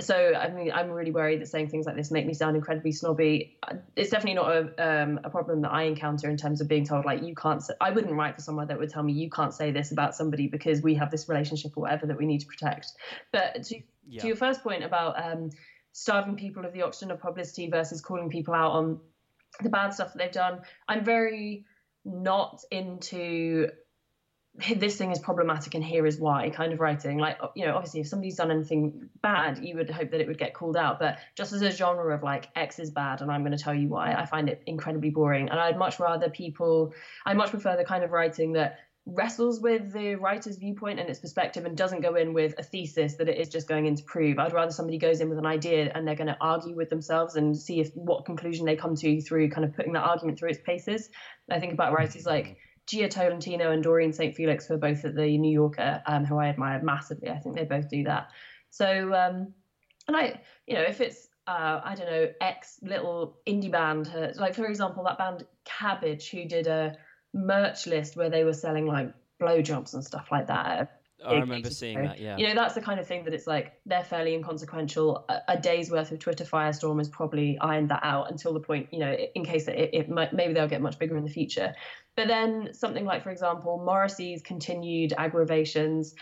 So 0.00 0.14
i 0.14 0.48
mean 0.48 0.70
i'm 0.70 0.90
really 0.90 1.10
worried 1.10 1.40
that 1.40 1.48
saying 1.48 1.70
things 1.70 1.84
like 1.84 1.96
this 1.96 2.12
make 2.12 2.24
me 2.24 2.32
sound 2.32 2.54
incredibly 2.54 2.92
snobby. 2.92 3.58
It's 3.96 4.10
definitely 4.10 4.34
not 4.34 4.52
a, 4.52 5.02
um, 5.02 5.20
a 5.24 5.30
problem 5.30 5.62
that 5.62 5.72
i 5.72 5.84
encounter 5.84 6.30
in 6.30 6.36
terms 6.36 6.60
of 6.60 6.68
being 6.68 6.84
told 6.84 7.04
like 7.04 7.24
you 7.24 7.34
can't 7.34 7.64
say, 7.64 7.74
i 7.80 7.90
wouldn't 7.90 8.14
write 8.14 8.36
for 8.36 8.42
someone 8.42 8.68
that 8.68 8.78
would 8.78 8.90
tell 8.90 9.02
me 9.02 9.12
you 9.12 9.28
can't 9.28 9.52
say 9.52 9.72
this 9.72 9.90
about 9.90 10.14
somebody 10.14 10.46
because 10.46 10.82
we 10.82 10.94
have 10.94 11.10
this 11.10 11.28
relationship 11.28 11.72
or 11.76 11.80
whatever 11.80 12.06
that 12.06 12.16
we 12.16 12.26
need 12.26 12.38
to 12.38 12.46
protect. 12.46 12.92
But 13.32 13.64
to, 13.64 13.80
yeah. 14.06 14.20
to 14.20 14.26
your 14.28 14.36
first 14.36 14.62
point 14.62 14.84
about 14.84 15.20
um, 15.20 15.50
starving 15.92 16.36
people 16.36 16.64
of 16.64 16.72
the 16.72 16.82
oxygen 16.82 17.10
of 17.10 17.20
publicity 17.20 17.68
versus 17.68 18.00
calling 18.00 18.28
people 18.28 18.54
out 18.54 18.72
on 18.72 19.00
the 19.62 19.68
bad 19.68 19.92
stuff 19.92 20.12
that 20.12 20.18
they've 20.18 20.32
done. 20.32 20.60
I'm 20.88 21.04
very 21.04 21.64
not 22.04 22.62
into 22.70 23.68
this 24.78 24.96
thing 24.96 25.12
is 25.12 25.18
problematic 25.20 25.74
and 25.74 25.84
here 25.84 26.06
is 26.06 26.18
why 26.18 26.50
kind 26.50 26.72
of 26.72 26.80
writing. 26.80 27.18
Like 27.18 27.38
you 27.54 27.66
know 27.66 27.74
obviously 27.74 28.00
if 28.00 28.08
somebody's 28.08 28.36
done 28.36 28.50
anything 28.50 29.08
bad 29.22 29.58
you 29.62 29.76
would 29.76 29.90
hope 29.90 30.10
that 30.10 30.20
it 30.20 30.26
would 30.26 30.38
get 30.38 30.54
called 30.54 30.76
out. 30.76 30.98
But 30.98 31.18
just 31.36 31.52
as 31.52 31.62
a 31.62 31.70
genre 31.70 32.14
of 32.14 32.22
like 32.22 32.48
x 32.56 32.78
is 32.78 32.90
bad 32.90 33.20
and 33.20 33.30
i'm 33.30 33.42
going 33.42 33.56
to 33.56 33.62
tell 33.62 33.74
you 33.74 33.88
why 33.88 34.14
i 34.14 34.26
find 34.26 34.48
it 34.48 34.62
incredibly 34.66 35.10
boring. 35.10 35.48
And 35.48 35.60
i'd 35.60 35.78
much 35.78 36.00
rather 36.00 36.28
people 36.28 36.92
i 37.24 37.34
much 37.34 37.50
prefer 37.50 37.76
the 37.76 37.84
kind 37.84 38.02
of 38.04 38.10
writing 38.10 38.52
that 38.54 38.78
wrestles 39.10 39.60
with 39.60 39.92
the 39.92 40.16
writer's 40.16 40.58
viewpoint 40.58 41.00
and 41.00 41.08
its 41.08 41.18
perspective 41.18 41.64
and 41.64 41.76
doesn't 41.76 42.02
go 42.02 42.14
in 42.14 42.34
with 42.34 42.54
a 42.58 42.62
thesis 42.62 43.14
that 43.14 43.28
it 43.28 43.38
is 43.38 43.48
just 43.48 43.66
going 43.66 43.86
in 43.86 43.96
to 43.96 44.02
prove. 44.04 44.38
I'd 44.38 44.52
rather 44.52 44.70
somebody 44.70 44.98
goes 44.98 45.20
in 45.20 45.30
with 45.30 45.38
an 45.38 45.46
idea 45.46 45.90
and 45.94 46.06
they're 46.06 46.14
going 46.14 46.28
to 46.28 46.36
argue 46.40 46.76
with 46.76 46.90
themselves 46.90 47.36
and 47.36 47.56
see 47.56 47.80
if 47.80 47.90
what 47.94 48.26
conclusion 48.26 48.66
they 48.66 48.76
come 48.76 48.94
to 48.96 49.20
through 49.22 49.48
kind 49.50 49.64
of 49.64 49.74
putting 49.74 49.94
that 49.94 50.02
argument 50.04 50.38
through 50.38 50.50
its 50.50 50.60
paces. 50.64 51.08
I 51.50 51.58
think 51.58 51.72
about 51.72 51.94
writers 51.94 52.26
like 52.26 52.58
Jia 52.86 53.08
Tolentino 53.08 53.70
and 53.70 53.82
Doreen 53.82 54.12
St. 54.12 54.34
Felix, 54.34 54.66
who 54.66 54.74
are 54.74 54.78
both 54.78 55.04
at 55.04 55.14
the 55.14 55.38
New 55.38 55.52
Yorker, 55.52 56.02
um, 56.06 56.24
who 56.24 56.38
I 56.38 56.48
admire 56.48 56.82
massively. 56.82 57.30
I 57.30 57.38
think 57.38 57.56
they 57.56 57.64
both 57.64 57.88
do 57.88 58.04
that. 58.04 58.28
So, 58.70 59.14
um, 59.14 59.54
and 60.06 60.16
I, 60.16 60.40
you 60.66 60.74
know, 60.74 60.82
if 60.82 61.00
it's 61.00 61.28
uh, 61.46 61.80
I 61.82 61.94
don't 61.94 62.10
know, 62.10 62.28
X 62.42 62.78
little 62.82 63.38
indie 63.46 63.72
band, 63.72 64.12
uh, 64.14 64.28
like 64.36 64.54
for 64.54 64.66
example, 64.66 65.04
that 65.04 65.16
band 65.16 65.46
Cabbage, 65.64 66.30
who 66.30 66.44
did 66.44 66.66
a 66.66 66.94
merch 67.34 67.86
list 67.86 68.16
where 68.16 68.30
they 68.30 68.44
were 68.44 68.52
selling 68.52 68.86
like 68.86 69.12
blowjobs 69.40 69.94
and 69.94 70.04
stuff 70.04 70.28
like 70.30 70.46
that. 70.48 71.00
I 71.24 71.34
remember 71.34 71.70
seeing 71.70 72.00
that. 72.02 72.20
Yeah, 72.20 72.36
you 72.36 72.46
know 72.46 72.54
that's 72.54 72.74
the 72.74 72.80
kind 72.80 73.00
of 73.00 73.06
thing 73.06 73.24
that 73.24 73.34
it's 73.34 73.46
like 73.46 73.80
they're 73.86 74.04
fairly 74.04 74.34
inconsequential. 74.34 75.24
A, 75.28 75.40
a, 75.48 75.60
day's 75.60 75.90
worth 75.90 76.12
of 76.12 76.20
Twitter 76.20 76.44
firestorm 76.44 76.98
has 76.98 77.08
probably 77.08 77.58
ironed 77.58 77.90
that 77.90 78.00
out 78.04 78.30
until 78.30 78.52
the 78.52 78.60
point, 78.60 78.88
you 78.92 79.00
know, 79.00 79.12
in 79.12 79.44
case 79.44 79.66
it, 79.66 79.90
it 79.92 80.08
might, 80.08 80.32
maybe 80.32 80.52
they'll 80.54 80.68
get 80.68 80.80
much 80.80 80.98
bigger 80.98 81.16
in 81.16 81.24
the 81.24 81.30
future. 81.30 81.74
But 82.14 82.28
then 82.28 82.72
something 82.72 83.04
like, 83.04 83.24
for 83.24 83.30
example, 83.30 83.82
Morrissey's 83.84 84.42
continued 84.42 85.12
aggravations. 85.16 86.14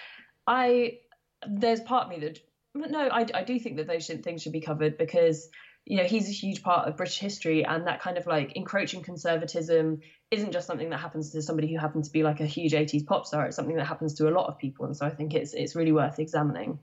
I 0.46 1.00
there's 1.46 1.80
part 1.80 2.04
of 2.04 2.10
me 2.10 2.20
that 2.20 2.40
no, 2.75 3.08
I, 3.08 3.26
I 3.34 3.44
do 3.44 3.58
think 3.58 3.76
that 3.76 3.86
those 3.86 4.04
should, 4.04 4.22
things 4.22 4.42
should 4.42 4.52
be 4.52 4.60
covered 4.60 4.98
because 4.98 5.48
you 5.87 5.97
know 5.97 6.05
he's 6.05 6.28
a 6.28 6.33
huge 6.33 6.62
part 6.62 6.88
of 6.88 6.97
British 6.97 7.19
history, 7.19 7.64
and 7.64 7.87
that 7.87 8.00
kind 8.00 8.19
of 8.19 8.26
like 8.26 8.52
encroaching 8.57 9.02
conservatism 9.02 10.00
isn't 10.33 10.52
just 10.52 10.66
something 10.66 10.90
that 10.90 10.99
happens 10.99 11.31
to 11.31 11.40
somebody 11.40 11.73
who 11.73 11.78
happens 11.78 12.09
to 12.09 12.12
be 12.12 12.25
like 12.25 12.40
a 12.40 12.47
huge 12.47 12.73
80s 12.73 13.07
pop 13.07 13.25
star. 13.25 13.47
It's 13.47 13.55
something 13.55 13.76
that 13.76 13.87
happens 13.87 14.14
to 14.14 14.28
a 14.28 14.33
lot 14.33 14.49
of 14.49 14.59
people, 14.59 14.87
and 14.87 14.97
so 14.97 15.07
I 15.07 15.11
think 15.11 15.35
it's 15.35 15.55
it's 15.55 15.76
really 15.76 15.93
worth 15.93 16.19
examining. 16.19 16.81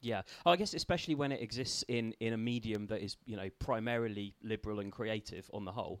Yeah, 0.00 0.22
oh, 0.44 0.50
I 0.50 0.56
guess 0.56 0.72
especially 0.74 1.14
when 1.14 1.32
it 1.32 1.42
exists 1.42 1.84
in 1.86 2.14
in 2.18 2.32
a 2.32 2.38
medium 2.38 2.86
that 2.86 3.02
is 3.02 3.18
you 3.26 3.36
know 3.36 3.50
primarily 3.58 4.34
liberal 4.42 4.80
and 4.80 4.90
creative 4.90 5.50
on 5.52 5.66
the 5.66 5.72
whole. 5.72 6.00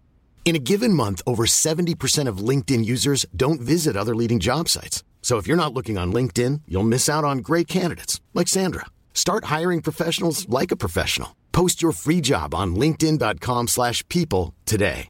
In 0.43 0.53
a 0.55 0.59
given 0.59 0.93
month, 0.93 1.21
over 1.25 1.45
70% 1.45 2.27
of 2.27 2.39
LinkedIn 2.49 2.83
users 2.83 3.25
don't 3.33 3.61
visit 3.61 3.95
other 3.95 4.13
leading 4.13 4.39
job 4.39 4.67
sites. 4.67 5.05
So 5.21 5.37
if 5.37 5.47
you're 5.47 5.55
not 5.55 5.73
looking 5.73 5.97
on 5.97 6.11
LinkedIn, 6.11 6.63
you'll 6.67 6.83
miss 6.83 7.07
out 7.07 7.23
on 7.23 7.37
great 7.37 7.69
candidates 7.69 8.19
like 8.33 8.49
Sandra. 8.49 8.87
Start 9.13 9.45
hiring 9.45 9.81
professionals 9.81 10.49
like 10.49 10.71
a 10.71 10.75
professional. 10.75 11.37
Post 11.53 11.81
your 11.81 11.93
free 11.93 12.19
job 12.19 12.53
on 12.53 12.75
linkedin.com/people 12.75 14.53
today. 14.65 15.07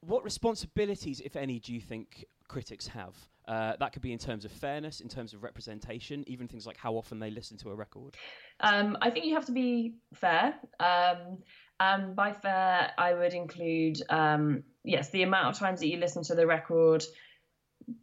What 0.00 0.22
responsibilities, 0.22 1.20
if 1.24 1.34
any, 1.34 1.58
do 1.58 1.72
you 1.72 1.80
think 1.80 2.26
critics 2.46 2.86
have? 2.88 3.16
Uh, 3.46 3.74
that 3.78 3.92
could 3.92 4.02
be 4.02 4.12
in 4.12 4.18
terms 4.18 4.44
of 4.44 4.50
fairness, 4.50 5.00
in 5.00 5.08
terms 5.08 5.32
of 5.32 5.42
representation, 5.42 6.24
even 6.26 6.48
things 6.48 6.66
like 6.66 6.76
how 6.76 6.94
often 6.94 7.18
they 7.18 7.30
listen 7.30 7.56
to 7.56 7.70
a 7.70 7.74
record. 7.74 8.16
Um, 8.60 8.96
I 9.00 9.10
think 9.10 9.24
you 9.24 9.34
have 9.34 9.46
to 9.46 9.52
be 9.52 9.94
fair. 10.14 10.54
Um, 10.80 11.38
and 11.78 12.16
by 12.16 12.32
fair, 12.32 12.90
I 12.98 13.14
would 13.14 13.34
include, 13.34 14.02
um, 14.08 14.64
yes, 14.82 15.10
the 15.10 15.22
amount 15.22 15.48
of 15.48 15.58
times 15.58 15.80
that 15.80 15.88
you 15.88 15.98
listen 15.98 16.24
to 16.24 16.34
the 16.34 16.46
record, 16.46 17.04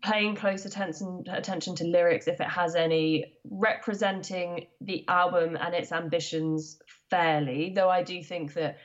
paying 0.02 0.36
close 0.36 0.66
attention 0.66 1.26
attention 1.28 1.76
to 1.76 1.84
lyrics 1.84 2.28
if 2.28 2.40
it 2.40 2.48
has 2.48 2.76
any, 2.76 3.34
representing 3.50 4.68
the 4.80 5.06
album 5.10 5.58
and 5.60 5.76
its 5.76 5.92
ambitions 5.92 6.78
fairly. 7.10 7.74
Though 7.76 7.90
I 7.90 8.04
do 8.04 8.24
think 8.24 8.54
that 8.54 8.78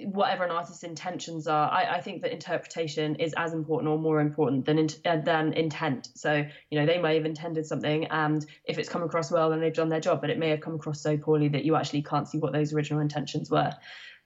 whatever 0.00 0.44
an 0.44 0.50
artist's 0.50 0.82
intentions 0.82 1.46
are, 1.46 1.70
I, 1.70 1.96
I 1.96 2.00
think 2.00 2.22
that 2.22 2.32
interpretation 2.32 3.16
is 3.16 3.32
as 3.36 3.52
important 3.52 3.88
or 3.88 3.98
more 3.98 4.20
important 4.20 4.64
than 4.64 4.88
uh, 5.04 5.18
than 5.18 5.52
intent. 5.52 6.08
So 6.14 6.44
you 6.70 6.78
know 6.78 6.86
they 6.86 6.98
may 6.98 7.14
have 7.14 7.24
intended 7.24 7.66
something, 7.66 8.06
and 8.06 8.44
if 8.64 8.78
it's 8.78 8.88
come 8.88 9.02
across 9.02 9.30
well, 9.30 9.50
then 9.50 9.60
they've 9.60 9.74
done 9.74 9.88
their 9.88 10.00
job. 10.00 10.20
But 10.20 10.30
it 10.30 10.38
may 10.38 10.50
have 10.50 10.60
come 10.60 10.74
across 10.74 11.00
so 11.00 11.16
poorly 11.16 11.48
that 11.48 11.64
you 11.64 11.76
actually 11.76 12.02
can't 12.02 12.28
see 12.28 12.38
what 12.38 12.52
those 12.52 12.72
original 12.72 13.00
intentions 13.00 13.50
were. 13.50 13.72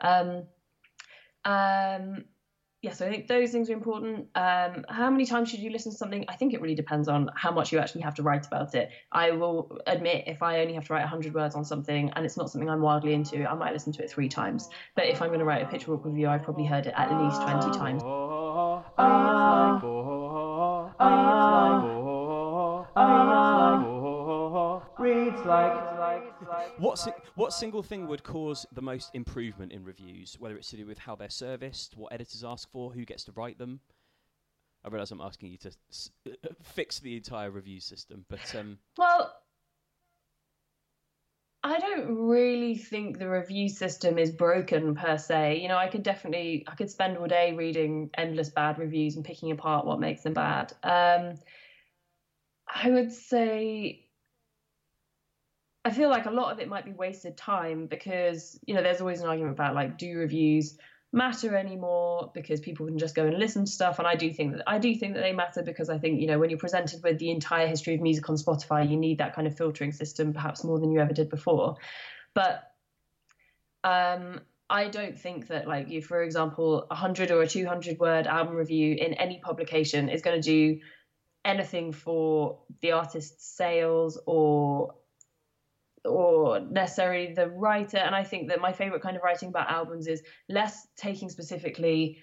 Um, 0.00 0.44
um, 1.44 2.24
yeah, 2.80 2.92
so 2.92 3.06
I 3.06 3.10
think 3.10 3.26
those 3.26 3.50
things 3.50 3.68
are 3.70 3.72
important. 3.72 4.28
Um, 4.36 4.84
how 4.88 5.10
many 5.10 5.26
times 5.26 5.50
should 5.50 5.58
you 5.58 5.70
listen 5.70 5.90
to 5.90 5.98
something? 5.98 6.24
I 6.28 6.36
think 6.36 6.54
it 6.54 6.60
really 6.60 6.76
depends 6.76 7.08
on 7.08 7.28
how 7.34 7.50
much 7.50 7.72
you 7.72 7.80
actually 7.80 8.02
have 8.02 8.14
to 8.16 8.22
write 8.22 8.46
about 8.46 8.72
it. 8.76 8.90
I 9.10 9.32
will 9.32 9.78
admit 9.88 10.24
if 10.28 10.44
I 10.44 10.60
only 10.60 10.74
have 10.74 10.86
to 10.86 10.92
write 10.92 11.00
100 11.00 11.34
words 11.34 11.56
on 11.56 11.64
something 11.64 12.12
and 12.14 12.24
it's 12.24 12.36
not 12.36 12.50
something 12.50 12.70
I'm 12.70 12.80
wildly 12.80 13.14
into, 13.14 13.44
I 13.50 13.54
might 13.54 13.72
listen 13.72 13.92
to 13.94 14.04
it 14.04 14.10
three 14.10 14.28
times. 14.28 14.68
But 14.94 15.06
if 15.06 15.20
I'm 15.20 15.28
going 15.28 15.40
to 15.40 15.44
write 15.44 15.62
a 15.62 15.66
Pitchfork 15.66 16.04
review, 16.04 16.28
I've 16.28 16.44
probably 16.44 16.66
heard 16.66 16.86
it 16.86 16.94
at 16.96 17.10
least 17.20 17.42
20 17.42 17.76
times. 17.76 18.02
Reads 24.98 25.44
like. 25.44 25.97
What, 26.78 26.98
si- 26.98 27.10
what 27.34 27.52
single 27.52 27.82
thing 27.82 28.06
would 28.06 28.22
cause 28.22 28.66
the 28.72 28.82
most 28.82 29.10
improvement 29.14 29.72
in 29.72 29.84
reviews, 29.84 30.36
whether 30.38 30.56
it's 30.56 30.70
to 30.70 30.76
do 30.76 30.86
with 30.86 30.98
how 30.98 31.16
they're 31.16 31.30
serviced, 31.30 31.96
what 31.96 32.12
editors 32.12 32.44
ask 32.44 32.70
for, 32.70 32.92
who 32.92 33.04
gets 33.04 33.24
to 33.24 33.32
write 33.32 33.58
them? 33.58 33.80
I 34.84 34.88
realise 34.88 35.10
I'm 35.10 35.20
asking 35.20 35.50
you 35.50 35.58
to 35.58 35.70
s- 35.90 36.10
fix 36.62 37.00
the 37.00 37.16
entire 37.16 37.50
review 37.50 37.80
system, 37.80 38.24
but 38.28 38.54
um, 38.54 38.78
Well, 38.96 39.34
I 41.64 41.80
don't 41.80 42.28
really 42.28 42.76
think 42.76 43.18
the 43.18 43.28
review 43.28 43.68
system 43.68 44.16
is 44.16 44.30
broken 44.30 44.94
per 44.94 45.18
se. 45.18 45.60
You 45.60 45.68
know, 45.68 45.76
I 45.76 45.88
could 45.88 46.04
definitely 46.04 46.64
I 46.68 46.76
could 46.76 46.90
spend 46.90 47.18
all 47.18 47.26
day 47.26 47.52
reading 47.52 48.10
endless 48.16 48.48
bad 48.50 48.78
reviews 48.78 49.16
and 49.16 49.24
picking 49.24 49.50
apart 49.50 49.84
what 49.84 49.98
makes 49.98 50.22
them 50.22 50.34
bad. 50.34 50.72
Um, 50.84 51.34
I 52.72 52.90
would 52.90 53.10
say 53.12 54.07
I 55.84 55.90
feel 55.90 56.10
like 56.10 56.26
a 56.26 56.30
lot 56.30 56.52
of 56.52 56.60
it 56.60 56.68
might 56.68 56.84
be 56.84 56.92
wasted 56.92 57.36
time 57.36 57.86
because 57.86 58.58
you 58.66 58.74
know 58.74 58.82
there's 58.82 59.00
always 59.00 59.20
an 59.20 59.28
argument 59.28 59.54
about 59.54 59.74
like 59.74 59.98
do 59.98 60.18
reviews 60.18 60.76
matter 61.12 61.56
anymore? 61.56 62.30
Because 62.34 62.60
people 62.60 62.86
can 62.86 62.98
just 62.98 63.14
go 63.14 63.26
and 63.26 63.38
listen 63.38 63.64
to 63.64 63.70
stuff. 63.70 63.98
And 63.98 64.06
I 64.06 64.14
do 64.14 64.32
think 64.32 64.52
that 64.52 64.64
I 64.66 64.78
do 64.78 64.94
think 64.94 65.14
that 65.14 65.20
they 65.20 65.32
matter 65.32 65.62
because 65.62 65.88
I 65.88 65.98
think 65.98 66.20
you 66.20 66.26
know 66.26 66.38
when 66.38 66.50
you're 66.50 66.58
presented 66.58 67.02
with 67.02 67.18
the 67.18 67.30
entire 67.30 67.66
history 67.66 67.94
of 67.94 68.00
music 68.00 68.28
on 68.28 68.36
Spotify 68.36 68.88
you 68.88 68.96
need 68.96 69.18
that 69.18 69.34
kind 69.34 69.46
of 69.46 69.56
filtering 69.56 69.92
system 69.92 70.32
perhaps 70.32 70.64
more 70.64 70.78
than 70.78 70.90
you 70.90 71.00
ever 71.00 71.12
did 71.12 71.30
before. 71.30 71.76
But 72.34 72.70
um 73.84 74.40
I 74.70 74.88
don't 74.88 75.18
think 75.18 75.48
that 75.48 75.66
like 75.66 75.88
you 75.88 76.02
for 76.02 76.22
example 76.22 76.82
a 76.82 76.94
100 76.94 77.30
or 77.30 77.40
a 77.42 77.48
200 77.48 77.98
word 77.98 78.26
album 78.26 78.54
review 78.54 78.94
in 78.94 79.14
any 79.14 79.38
publication 79.38 80.10
is 80.10 80.20
going 80.20 80.40
to 80.40 80.42
do 80.42 80.80
anything 81.44 81.92
for 81.92 82.58
the 82.82 82.92
artist's 82.92 83.46
sales 83.56 84.20
or 84.26 84.94
or 86.08 86.60
necessarily 86.60 87.34
the 87.34 87.48
writer. 87.48 87.98
And 87.98 88.14
I 88.14 88.24
think 88.24 88.48
that 88.48 88.60
my 88.60 88.72
favorite 88.72 89.02
kind 89.02 89.16
of 89.16 89.22
writing 89.22 89.48
about 89.48 89.70
albums 89.70 90.06
is 90.06 90.22
less 90.48 90.86
taking 90.96 91.28
specifically, 91.28 92.18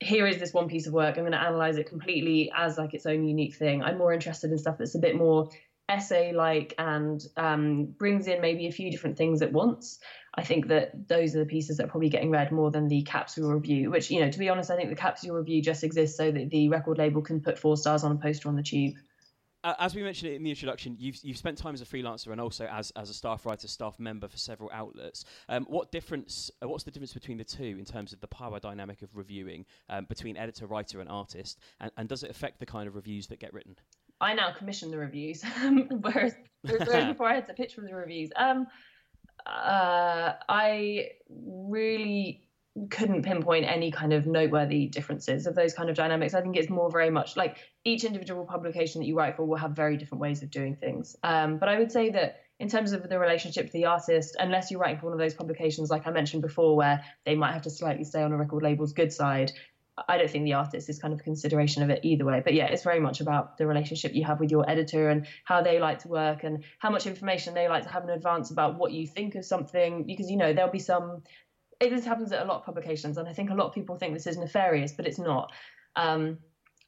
here 0.00 0.26
is 0.26 0.38
this 0.38 0.54
one 0.54 0.68
piece 0.68 0.86
of 0.86 0.92
work, 0.92 1.16
I'm 1.16 1.24
going 1.24 1.32
to 1.32 1.40
analyze 1.40 1.76
it 1.76 1.88
completely 1.88 2.50
as 2.56 2.78
like 2.78 2.94
its 2.94 3.06
own 3.06 3.24
unique 3.24 3.54
thing. 3.54 3.82
I'm 3.82 3.98
more 3.98 4.12
interested 4.12 4.50
in 4.50 4.58
stuff 4.58 4.78
that's 4.78 4.94
a 4.94 4.98
bit 4.98 5.16
more 5.16 5.50
essay 5.90 6.32
like 6.32 6.72
and 6.78 7.20
um, 7.36 7.86
brings 7.98 8.28
in 8.28 8.40
maybe 8.40 8.66
a 8.66 8.72
few 8.72 8.90
different 8.90 9.18
things 9.18 9.42
at 9.42 9.52
once. 9.52 9.98
I 10.34 10.42
think 10.42 10.68
that 10.68 11.08
those 11.08 11.34
are 11.34 11.40
the 11.40 11.46
pieces 11.46 11.76
that 11.76 11.86
are 11.86 11.88
probably 11.88 12.08
getting 12.08 12.30
read 12.30 12.52
more 12.52 12.70
than 12.70 12.86
the 12.86 13.02
capsule 13.02 13.52
review, 13.52 13.90
which, 13.90 14.10
you 14.10 14.20
know, 14.20 14.30
to 14.30 14.38
be 14.38 14.48
honest, 14.48 14.70
I 14.70 14.76
think 14.76 14.88
the 14.88 14.96
capsule 14.96 15.34
review 15.34 15.60
just 15.60 15.82
exists 15.82 16.16
so 16.16 16.30
that 16.30 16.50
the 16.50 16.68
record 16.68 16.98
label 16.98 17.20
can 17.20 17.40
put 17.40 17.58
four 17.58 17.76
stars 17.76 18.04
on 18.04 18.12
a 18.12 18.16
poster 18.16 18.48
on 18.48 18.56
the 18.56 18.62
tube. 18.62 18.94
Uh, 19.62 19.74
as 19.78 19.94
we 19.94 20.02
mentioned 20.02 20.32
in 20.32 20.42
the 20.42 20.50
introduction, 20.50 20.96
you've 20.98 21.18
you've 21.22 21.36
spent 21.36 21.58
time 21.58 21.74
as 21.74 21.82
a 21.82 21.84
freelancer 21.84 22.28
and 22.28 22.40
also 22.40 22.66
as, 22.66 22.90
as 22.96 23.10
a 23.10 23.14
staff 23.14 23.44
writer, 23.44 23.68
staff 23.68 23.98
member 23.98 24.26
for 24.26 24.38
several 24.38 24.70
outlets. 24.72 25.24
Um, 25.48 25.66
what 25.68 25.92
difference? 25.92 26.50
Uh, 26.62 26.68
what's 26.68 26.84
the 26.84 26.90
difference 26.90 27.12
between 27.12 27.36
the 27.36 27.44
two 27.44 27.76
in 27.78 27.84
terms 27.84 28.12
of 28.12 28.20
the 28.20 28.26
power 28.26 28.58
dynamic 28.58 29.02
of 29.02 29.14
reviewing 29.14 29.66
um, 29.90 30.06
between 30.06 30.36
editor, 30.36 30.66
writer, 30.66 31.00
and 31.00 31.10
artist? 31.10 31.58
And, 31.80 31.90
and 31.98 32.08
does 32.08 32.22
it 32.22 32.30
affect 32.30 32.58
the 32.58 32.66
kind 32.66 32.88
of 32.88 32.94
reviews 32.94 33.26
that 33.26 33.38
get 33.38 33.52
written? 33.52 33.76
I 34.20 34.34
now 34.34 34.52
commission 34.52 34.90
the 34.90 34.98
reviews, 34.98 35.42
whereas, 36.00 36.34
whereas 36.62 37.06
before 37.08 37.28
I 37.28 37.34
had 37.34 37.46
to 37.48 37.54
pitch 37.54 37.74
for 37.74 37.82
the 37.82 37.94
reviews. 37.94 38.30
Um, 38.36 38.66
uh, 39.46 40.34
I 40.48 41.08
really 41.28 42.48
couldn't 42.88 43.22
pinpoint 43.22 43.66
any 43.66 43.90
kind 43.90 44.12
of 44.12 44.26
noteworthy 44.26 44.86
differences 44.86 45.46
of 45.46 45.54
those 45.54 45.74
kind 45.74 45.90
of 45.90 45.96
dynamics. 45.96 46.34
I 46.34 46.40
think 46.40 46.56
it's 46.56 46.70
more 46.70 46.90
very 46.90 47.10
much 47.10 47.36
like 47.36 47.58
each 47.84 48.04
individual 48.04 48.44
publication 48.44 49.00
that 49.00 49.06
you 49.06 49.16
write 49.16 49.36
for 49.36 49.44
will 49.44 49.56
have 49.56 49.72
very 49.72 49.96
different 49.96 50.20
ways 50.20 50.42
of 50.42 50.50
doing 50.50 50.76
things. 50.76 51.16
Um, 51.22 51.58
but 51.58 51.68
I 51.68 51.78
would 51.78 51.92
say 51.92 52.10
that 52.10 52.40
in 52.58 52.68
terms 52.68 52.92
of 52.92 53.08
the 53.08 53.18
relationship 53.18 53.66
to 53.66 53.72
the 53.72 53.86
artist, 53.86 54.36
unless 54.38 54.70
you're 54.70 54.80
writing 54.80 54.98
for 54.98 55.06
one 55.06 55.14
of 55.14 55.18
those 55.18 55.34
publications, 55.34 55.90
like 55.90 56.06
I 56.06 56.10
mentioned 56.10 56.42
before, 56.42 56.76
where 56.76 57.02
they 57.24 57.34
might 57.34 57.52
have 57.52 57.62
to 57.62 57.70
slightly 57.70 58.04
stay 58.04 58.22
on 58.22 58.32
a 58.32 58.36
record 58.36 58.62
label's 58.62 58.92
good 58.92 59.12
side, 59.12 59.52
I 60.08 60.18
don't 60.18 60.30
think 60.30 60.44
the 60.44 60.54
artist 60.54 60.88
is 60.88 60.98
kind 60.98 61.12
of 61.12 61.20
a 61.20 61.22
consideration 61.22 61.82
of 61.82 61.90
it 61.90 62.00
either 62.04 62.24
way. 62.24 62.40
But 62.44 62.54
yeah, 62.54 62.66
it's 62.66 62.82
very 62.82 63.00
much 63.00 63.20
about 63.20 63.58
the 63.58 63.66
relationship 63.66 64.14
you 64.14 64.24
have 64.24 64.40
with 64.40 64.50
your 64.50 64.68
editor 64.68 65.08
and 65.08 65.26
how 65.44 65.62
they 65.62 65.78
like 65.78 66.00
to 66.00 66.08
work 66.08 66.44
and 66.44 66.64
how 66.78 66.90
much 66.90 67.06
information 67.06 67.54
they 67.54 67.68
like 67.68 67.84
to 67.84 67.88
have 67.88 68.04
in 68.04 68.10
advance 68.10 68.50
about 68.50 68.78
what 68.78 68.92
you 68.92 69.06
think 69.06 69.34
of 69.34 69.44
something. 69.44 70.04
Because, 70.04 70.30
you 70.30 70.36
know, 70.36 70.52
there'll 70.52 70.70
be 70.70 70.78
some 70.78 71.22
it, 71.80 71.90
this 71.90 72.04
happens 72.04 72.32
at 72.32 72.42
a 72.42 72.44
lot 72.44 72.58
of 72.58 72.64
publications, 72.64 73.16
and 73.16 73.28
I 73.28 73.32
think 73.32 73.50
a 73.50 73.54
lot 73.54 73.66
of 73.66 73.72
people 73.72 73.96
think 73.96 74.14
this 74.14 74.26
is 74.26 74.36
nefarious, 74.36 74.92
but 74.92 75.06
it's 75.06 75.18
not. 75.18 75.52
Um, 75.96 76.38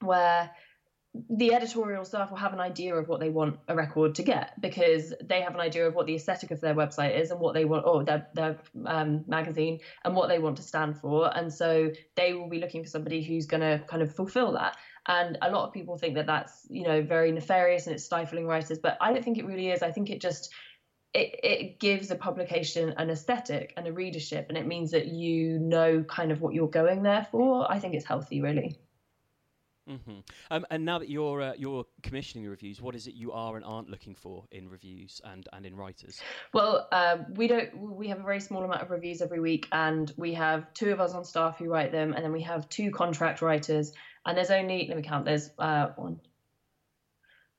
where 0.00 0.50
the 1.28 1.52
editorial 1.52 2.04
staff 2.04 2.30
will 2.30 2.38
have 2.38 2.54
an 2.54 2.60
idea 2.60 2.94
of 2.94 3.06
what 3.06 3.20
they 3.20 3.28
want 3.28 3.58
a 3.68 3.74
record 3.74 4.14
to 4.14 4.22
get 4.22 4.52
because 4.60 5.12
they 5.22 5.42
have 5.42 5.54
an 5.54 5.60
idea 5.60 5.86
of 5.86 5.94
what 5.94 6.06
the 6.06 6.14
aesthetic 6.14 6.50
of 6.50 6.60
their 6.60 6.74
website 6.74 7.18
is 7.18 7.30
and 7.30 7.38
what 7.38 7.52
they 7.52 7.66
want, 7.66 7.84
or 7.86 8.02
their, 8.02 8.26
their 8.34 8.58
um, 8.86 9.22
magazine, 9.26 9.78
and 10.04 10.16
what 10.16 10.28
they 10.28 10.38
want 10.38 10.56
to 10.56 10.62
stand 10.62 10.96
for. 10.98 11.30
And 11.36 11.52
so 11.52 11.90
they 12.16 12.32
will 12.32 12.48
be 12.48 12.60
looking 12.60 12.82
for 12.82 12.88
somebody 12.88 13.22
who's 13.22 13.46
going 13.46 13.60
to 13.60 13.84
kind 13.86 14.02
of 14.02 14.14
fulfill 14.14 14.52
that. 14.52 14.76
And 15.06 15.36
a 15.42 15.50
lot 15.50 15.66
of 15.66 15.74
people 15.74 15.98
think 15.98 16.14
that 16.14 16.26
that's, 16.26 16.66
you 16.70 16.84
know, 16.84 17.02
very 17.02 17.30
nefarious 17.30 17.86
and 17.86 17.94
it's 17.94 18.04
stifling 18.04 18.46
writers, 18.46 18.78
but 18.82 18.96
I 19.00 19.12
don't 19.12 19.24
think 19.24 19.36
it 19.36 19.44
really 19.44 19.70
is. 19.70 19.82
I 19.82 19.90
think 19.90 20.08
it 20.08 20.20
just 20.20 20.50
it, 21.14 21.40
it 21.42 21.80
gives 21.80 22.10
a 22.10 22.16
publication 22.16 22.94
an 22.96 23.10
aesthetic 23.10 23.74
and 23.76 23.86
a 23.86 23.92
readership, 23.92 24.46
and 24.48 24.56
it 24.56 24.66
means 24.66 24.92
that 24.92 25.06
you 25.06 25.58
know 25.58 26.02
kind 26.02 26.32
of 26.32 26.40
what 26.40 26.54
you're 26.54 26.68
going 26.68 27.02
there 27.02 27.26
for. 27.30 27.70
I 27.70 27.78
think 27.78 27.94
it's 27.94 28.06
healthy, 28.06 28.40
really. 28.40 28.78
Mm-hmm. 29.88 30.20
Um, 30.50 30.66
and 30.70 30.84
now 30.84 31.00
that 31.00 31.08
you're 31.08 31.42
uh, 31.42 31.52
you're 31.56 31.84
commissioning 32.02 32.44
the 32.44 32.50
reviews, 32.50 32.80
what 32.80 32.94
is 32.94 33.06
it 33.08 33.14
you 33.14 33.32
are 33.32 33.56
and 33.56 33.64
aren't 33.64 33.90
looking 33.90 34.14
for 34.14 34.44
in 34.52 34.68
reviews 34.68 35.20
and, 35.24 35.48
and 35.52 35.66
in 35.66 35.74
writers? 35.74 36.20
Well, 36.54 36.88
um, 36.92 37.26
we 37.34 37.48
don't. 37.48 37.76
We 37.76 38.08
have 38.08 38.20
a 38.20 38.22
very 38.22 38.40
small 38.40 38.62
amount 38.62 38.82
of 38.82 38.90
reviews 38.90 39.20
every 39.20 39.40
week, 39.40 39.66
and 39.72 40.12
we 40.16 40.34
have 40.34 40.72
two 40.72 40.92
of 40.92 41.00
us 41.00 41.14
on 41.14 41.24
staff 41.24 41.58
who 41.58 41.68
write 41.68 41.90
them, 41.90 42.12
and 42.12 42.24
then 42.24 42.32
we 42.32 42.42
have 42.42 42.68
two 42.68 42.90
contract 42.90 43.42
writers. 43.42 43.92
And 44.24 44.38
there's 44.38 44.52
only 44.52 44.86
let 44.88 44.96
me 44.96 45.02
count. 45.02 45.24
There's 45.24 45.50
uh, 45.58 45.88
one. 45.96 46.20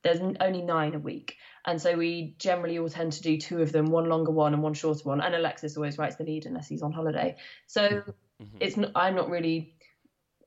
There's 0.04 0.20
only 0.20 0.62
nine 0.62 0.94
a 0.94 0.98
week, 0.98 1.36
and 1.66 1.80
so 1.80 1.96
we 1.96 2.36
generally 2.38 2.78
all 2.78 2.88
tend 2.88 3.14
to 3.14 3.22
do 3.22 3.38
two 3.38 3.62
of 3.62 3.72
them, 3.72 3.86
one 3.86 4.08
longer 4.08 4.30
one 4.30 4.54
and 4.54 4.62
one 4.62 4.74
shorter 4.74 5.02
one. 5.02 5.20
And 5.20 5.34
Alexis 5.34 5.76
always 5.76 5.98
writes 5.98 6.16
the 6.16 6.24
lead 6.24 6.46
unless 6.46 6.68
he's 6.68 6.82
on 6.82 6.92
holiday. 6.92 7.36
So 7.66 7.88
mm-hmm. 7.88 8.56
it's 8.60 8.76
not, 8.76 8.92
I'm 8.94 9.16
not 9.16 9.30
really 9.30 9.74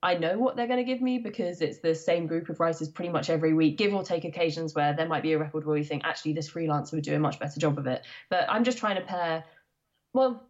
I 0.02 0.16
know 0.16 0.38
what 0.38 0.56
they're 0.56 0.68
going 0.68 0.84
to 0.84 0.84
give 0.84 1.02
me 1.02 1.18
because 1.18 1.62
it's 1.62 1.80
the 1.80 1.96
same 1.96 2.28
group 2.28 2.50
of 2.50 2.60
writers 2.60 2.90
pretty 2.90 3.12
much 3.12 3.30
every 3.30 3.54
week, 3.54 3.78
give 3.78 3.94
or 3.94 4.04
take 4.04 4.26
occasions 4.26 4.76
where 4.76 4.94
there 4.94 5.08
might 5.08 5.24
be 5.24 5.34
a 5.34 5.40
record 5.40 5.66
where 5.66 5.78
you 5.78 5.84
think, 5.84 6.04
actually, 6.06 6.34
this 6.34 6.50
freelancer 6.50 6.94
would 6.94 7.04
do 7.04 7.16
a 7.16 7.20
much 7.20 7.40
better 7.40 7.60
job 7.60 7.78
of 7.78 7.88
it. 7.88 8.06
But 8.30 8.46
I'm 8.50 8.64
just 8.64 8.78
trying 8.78 8.98
to 8.98 9.02
pair, 9.02 9.44
well, 10.14 10.44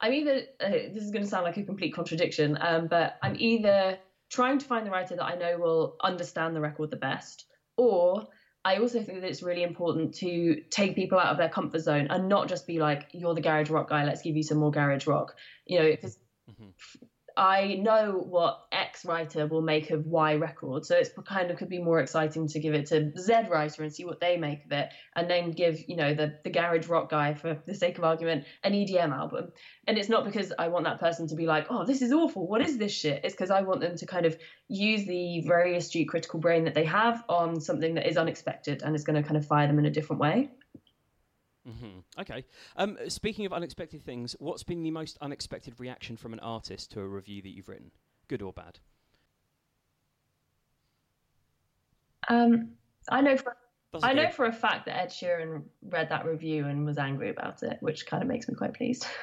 I'm 0.00 0.12
either, 0.12 0.42
uh, 0.60 0.70
this 0.70 1.02
is 1.02 1.10
going 1.10 1.24
to 1.24 1.28
sound 1.28 1.44
like 1.44 1.56
a 1.56 1.62
complete 1.62 1.94
contradiction, 1.94 2.58
um, 2.60 2.86
but 2.86 3.18
I'm 3.22 3.36
either 3.38 3.98
trying 4.30 4.58
to 4.58 4.66
find 4.66 4.86
the 4.86 4.90
writer 4.90 5.16
that 5.16 5.24
I 5.24 5.36
know 5.36 5.58
will 5.58 5.96
understand 6.02 6.56
the 6.56 6.60
record 6.60 6.90
the 6.90 6.96
best, 6.96 7.44
or 7.76 8.26
I 8.64 8.76
also 8.76 9.02
think 9.02 9.20
that 9.20 9.28
it's 9.28 9.42
really 9.42 9.62
important 9.62 10.14
to 10.16 10.62
take 10.70 10.94
people 10.94 11.18
out 11.18 11.32
of 11.32 11.36
their 11.36 11.50
comfort 11.50 11.80
zone 11.80 12.06
and 12.08 12.28
not 12.28 12.48
just 12.48 12.66
be 12.66 12.78
like, 12.78 13.08
you're 13.12 13.34
the 13.34 13.42
garage 13.42 13.68
rock 13.68 13.90
guy, 13.90 14.04
let's 14.04 14.22
give 14.22 14.36
you 14.36 14.42
some 14.42 14.58
more 14.58 14.70
garage 14.70 15.06
rock. 15.06 15.34
You 15.66 15.78
know, 15.80 15.90
because 15.90 16.18
mm-hmm. 16.50 16.70
I 17.36 17.74
know 17.82 18.12
what 18.12 18.66
X 18.70 19.04
writer 19.04 19.46
will 19.48 19.62
make 19.62 19.90
of 19.90 20.06
Y 20.06 20.34
record, 20.34 20.86
so 20.86 20.96
it's 20.96 21.10
kind 21.26 21.50
of 21.50 21.56
could 21.56 21.68
be 21.68 21.82
more 21.82 21.98
exciting 21.98 22.46
to 22.48 22.60
give 22.60 22.74
it 22.74 22.86
to 22.86 23.12
Z 23.18 23.48
writer 23.50 23.82
and 23.82 23.92
see 23.92 24.04
what 24.04 24.20
they 24.20 24.36
make 24.36 24.64
of 24.64 24.72
it, 24.72 24.90
and 25.16 25.28
then 25.28 25.50
give 25.50 25.80
you 25.88 25.96
know 25.96 26.14
the 26.14 26.38
the 26.44 26.50
garage 26.50 26.86
rock 26.86 27.10
guy, 27.10 27.34
for 27.34 27.60
the 27.66 27.74
sake 27.74 27.98
of 27.98 28.04
argument, 28.04 28.44
an 28.62 28.72
EDM 28.72 29.12
album. 29.12 29.50
And 29.86 29.98
it's 29.98 30.08
not 30.08 30.24
because 30.24 30.52
I 30.58 30.68
want 30.68 30.84
that 30.84 31.00
person 31.00 31.26
to 31.28 31.34
be 31.34 31.46
like, 31.46 31.66
oh, 31.70 31.84
this 31.84 32.02
is 32.02 32.12
awful. 32.12 32.46
What 32.46 32.62
is 32.62 32.78
this 32.78 32.92
shit? 32.92 33.24
It's 33.24 33.34
because 33.34 33.50
I 33.50 33.62
want 33.62 33.80
them 33.80 33.96
to 33.96 34.06
kind 34.06 34.26
of 34.26 34.36
use 34.68 35.04
the 35.04 35.40
very 35.40 35.76
astute 35.76 36.08
critical 36.08 36.38
brain 36.38 36.64
that 36.64 36.74
they 36.74 36.84
have 36.84 37.24
on 37.28 37.60
something 37.60 37.94
that 37.94 38.08
is 38.08 38.16
unexpected 38.16 38.82
and 38.82 38.94
is 38.94 39.04
going 39.04 39.20
to 39.20 39.26
kind 39.26 39.36
of 39.36 39.46
fire 39.46 39.66
them 39.66 39.78
in 39.80 39.86
a 39.86 39.90
different 39.90 40.20
way. 40.20 40.50
Mm-hmm. 41.68 42.20
Okay. 42.20 42.44
Um, 42.76 42.98
speaking 43.08 43.46
of 43.46 43.52
unexpected 43.52 44.02
things, 44.02 44.36
what's 44.38 44.62
been 44.62 44.82
the 44.82 44.90
most 44.90 45.16
unexpected 45.20 45.74
reaction 45.78 46.16
from 46.16 46.32
an 46.32 46.40
artist 46.40 46.92
to 46.92 47.00
a 47.00 47.06
review 47.06 47.42
that 47.42 47.48
you've 47.48 47.68
written, 47.68 47.90
good 48.28 48.42
or 48.42 48.52
bad? 48.52 48.78
Um, 52.28 52.70
I 53.08 53.20
know 53.20 53.36
for 53.36 53.56
I 54.02 54.12
know 54.12 54.28
for 54.28 54.46
a 54.46 54.52
fact 54.52 54.86
that 54.86 54.98
Ed 54.98 55.08
Sheeran 55.08 55.62
read 55.82 56.08
that 56.08 56.26
review 56.26 56.66
and 56.66 56.84
was 56.84 56.98
angry 56.98 57.30
about 57.30 57.62
it, 57.62 57.76
which 57.80 58.06
kind 58.06 58.22
of 58.22 58.28
makes 58.28 58.48
me 58.48 58.54
quite 58.54 58.74
pleased. 58.74 59.06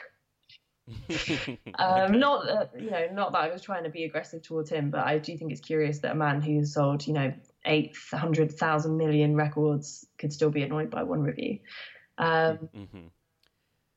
um, 1.75 2.19
not 2.19 2.45
that 2.45 2.71
you 2.77 2.89
know, 2.89 3.07
not 3.13 3.31
that 3.33 3.41
I 3.41 3.51
was 3.51 3.61
trying 3.61 3.83
to 3.83 3.89
be 3.89 4.03
aggressive 4.03 4.41
towards 4.41 4.69
him, 4.69 4.89
but 4.89 5.05
I 5.05 5.19
do 5.19 5.37
think 5.37 5.51
it's 5.51 5.61
curious 5.61 5.99
that 5.99 6.11
a 6.11 6.15
man 6.15 6.41
who's 6.41 6.73
sold 6.73 7.05
you 7.05 7.13
know 7.13 7.33
eight 7.65 7.95
hundred 8.11 8.51
thousand 8.51 8.97
million 8.97 9.35
records 9.35 10.05
could 10.17 10.33
still 10.33 10.49
be 10.49 10.63
annoyed 10.63 10.89
by 10.89 11.03
one 11.03 11.21
review. 11.21 11.59
Um, 12.21 12.69
mm-hmm. 12.75 13.07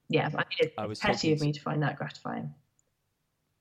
Yeah, 0.09 0.27
I 0.27 0.31
mean, 0.31 0.45
it's 0.59 0.75
I 0.77 0.87
was 0.87 0.99
petty 0.99 1.33
of 1.33 1.41
me 1.41 1.53
to 1.53 1.61
find 1.61 1.83
that 1.83 1.97
gratifying. 1.97 2.53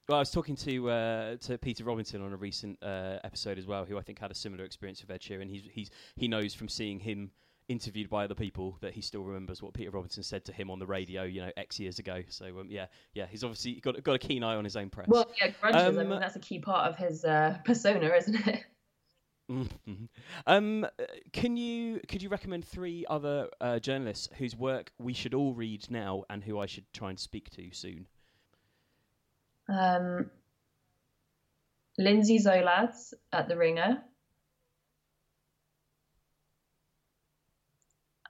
Well, 0.10 0.18
I 0.18 0.20
was 0.20 0.32
talking 0.32 0.56
to 0.58 0.90
uh, 0.90 1.36
to 1.38 1.58
Peter 1.58 1.84
Robinson 1.84 2.22
on 2.22 2.34
a 2.34 2.38
recent 2.38 2.78
uh, 2.82 3.20
episode 3.24 3.58
as 3.58 3.66
well, 3.66 3.86
who 3.86 3.98
I 3.98 4.02
think 4.02 4.20
had 4.20 4.32
a 4.32 4.36
similar 4.36 4.66
experience 4.66 5.02
with 5.02 5.12
Ed 5.12 5.22
Sheeran. 5.22 5.50
He's 5.50 5.64
he's 5.72 5.92
he 6.16 6.28
knows 6.28 6.54
from 6.54 6.68
seeing 6.68 7.00
him 7.00 7.32
interviewed 7.70 8.10
by 8.10 8.26
other 8.26 8.36
people 8.36 8.78
that 8.82 8.94
he 8.94 9.02
still 9.02 9.24
remembers 9.24 9.62
what 9.62 9.74
Peter 9.74 9.90
Robinson 9.90 10.22
said 10.22 10.44
to 10.46 10.52
him 10.52 10.70
on 10.70 10.80
the 10.80 10.86
radio, 10.86 11.24
you 11.24 11.42
know, 11.42 11.52
X 11.56 11.80
years 11.80 12.00
ago. 12.00 12.22
So 12.28 12.46
um, 12.60 12.68
yeah, 12.70 12.88
yeah, 13.14 13.26
he's 13.30 13.44
obviously 13.44 13.76
got 13.76 14.02
got 14.04 14.16
a 14.16 14.20
keen 14.20 14.44
eye 14.44 14.56
on 14.56 14.66
his 14.66 14.76
own 14.76 14.90
press. 14.90 15.08
Well, 15.08 15.32
yeah, 15.42 15.52
grudges. 15.62 15.98
Um, 15.98 16.00
I 16.00 16.04
mean, 16.04 16.20
that's 16.20 16.36
a 16.36 16.40
key 16.40 16.60
part 16.60 16.90
of 16.90 16.98
his 16.98 17.24
uh, 17.24 17.58
persona, 17.64 18.08
isn't 18.08 18.48
it? 18.48 18.66
Mm-hmm. 19.52 20.06
Um, 20.48 20.88
can 21.34 21.58
you 21.58 22.00
could 22.08 22.22
you 22.22 22.30
recommend 22.30 22.66
three 22.66 23.06
other 23.10 23.50
uh, 23.60 23.80
journalists 23.80 24.30
whose 24.38 24.56
work 24.56 24.92
we 25.00 25.14
should 25.14 25.34
all 25.34 25.54
read 25.54 25.90
now 25.90 26.24
and 26.30 26.44
who 26.44 26.60
I 26.60 26.66
should 26.66 26.86
try 26.94 27.10
and 27.10 27.20
speak 27.20 27.50
to 27.52 27.70
soon? 27.74 28.08
Um, 29.68 30.30
Lindsay 31.98 32.40
Zoladz 32.40 33.14
at 33.32 33.48
the 33.48 33.58
Ringer. 33.58 34.02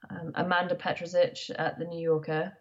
Um, 0.09 0.31
Amanda 0.35 0.75
Petrusich 0.75 1.49
at 1.57 1.79
the 1.79 1.85
New 1.85 2.01
Yorker. 2.01 2.57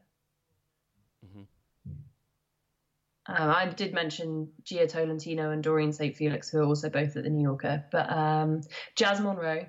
Um, 3.27 3.51
I 3.51 3.67
did 3.67 3.95
mention 3.95 4.49
Jia 4.65 4.89
Tolentino 4.89 5.51
and 5.51 5.63
Doreen 5.63 5.93
St. 5.93 6.17
Felix, 6.17 6.49
who 6.49 6.59
are 6.59 6.65
also 6.65 6.89
both 6.89 7.17
at 7.17 7.23
the 7.23 7.31
New 7.31 7.43
Yorker, 7.43 7.85
but 7.93 8.11
um, 8.11 8.63
Jazz 8.97 9.21
Monroe 9.21 9.67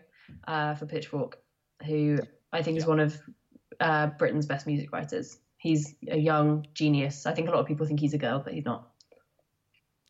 uh, 0.47 0.73
for 0.75 0.85
Pitchfork, 0.87 1.37
who 1.85 2.17
I 2.51 2.63
think 2.63 2.77
is 2.77 2.85
one 2.85 2.99
of 2.99 3.19
uh, 3.79 4.07
Britain's 4.07 4.47
best 4.47 4.65
music 4.65 4.91
writers. 4.91 5.37
He's 5.57 5.95
a 6.07 6.17
young 6.17 6.65
genius. 6.73 7.25
I 7.25 7.33
think 7.33 7.47
a 7.47 7.51
lot 7.51 7.59
of 7.59 7.67
people 7.67 7.85
think 7.85 7.99
he's 7.99 8.13
a 8.13 8.17
girl, 8.17 8.41
but 8.43 8.53
he's 8.53 8.65
not. 8.65 8.89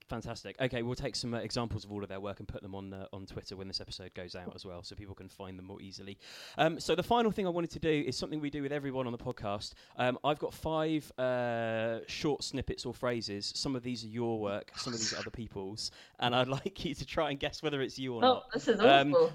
Fantastic. 0.08 0.56
Okay, 0.60 0.82
we'll 0.82 0.96
take 0.96 1.16
some 1.16 1.34
uh, 1.34 1.38
examples 1.38 1.86
of 1.86 1.92
all 1.92 2.04
of 2.04 2.10
their 2.10 2.20
work 2.20 2.40
and 2.40 2.48
put 2.48 2.62
them 2.62 2.76
on 2.76 2.94
uh, 2.94 3.06
on 3.14 3.26
Twitter 3.26 3.56
when 3.56 3.68
this 3.68 3.80
episode 3.80 4.14
goes 4.14 4.36
out 4.36 4.54
as 4.56 4.66
well, 4.66 4.84
so 4.84 4.96
people 4.96 5.16
can 5.16 5.30
find 5.30 5.58
them 5.58 5.66
more 5.66 5.82
easily. 5.82 6.18
Um, 6.58 6.80
so 6.80 6.96
the 6.96 7.04
final 7.04 7.32
thing 7.32 7.48
I 7.48 7.50
wanted 7.50 7.72
to 7.72 7.80
do 7.80 8.04
is 8.06 8.18
something 8.18 8.40
we 8.40 8.50
do 8.50 8.62
with 8.62 8.72
everyone 8.72 9.06
on 9.06 9.12
the 9.12 9.18
podcast. 9.18 9.74
Um, 9.98 10.20
I've 10.24 10.40
got 10.40 10.54
five 10.54 11.12
uh, 11.18 12.00
short 12.08 12.44
snippets 12.44 12.86
or 12.86 12.94
phrases. 12.94 13.54
Some 13.56 13.76
of 13.76 13.84
these 13.84 14.04
are 14.04 14.08
your 14.08 14.40
work, 14.40 14.72
some 14.76 14.94
of 14.94 15.00
these 15.00 15.14
are 15.14 15.18
other 15.18 15.32
people's, 15.32 15.92
and 16.20 16.36
I'd 16.36 16.48
like 16.50 16.84
you 16.84 16.94
to 16.96 17.06
try 17.06 17.32
and 17.32 17.40
guess 17.40 17.64
whether 17.64 17.82
it's 17.82 17.98
you 17.98 18.16
or 18.16 18.18
oh, 18.18 18.34
not. 18.34 18.52
this 18.54 18.68
is 18.68 18.80
um, 18.80 19.14
awful. 19.14 19.34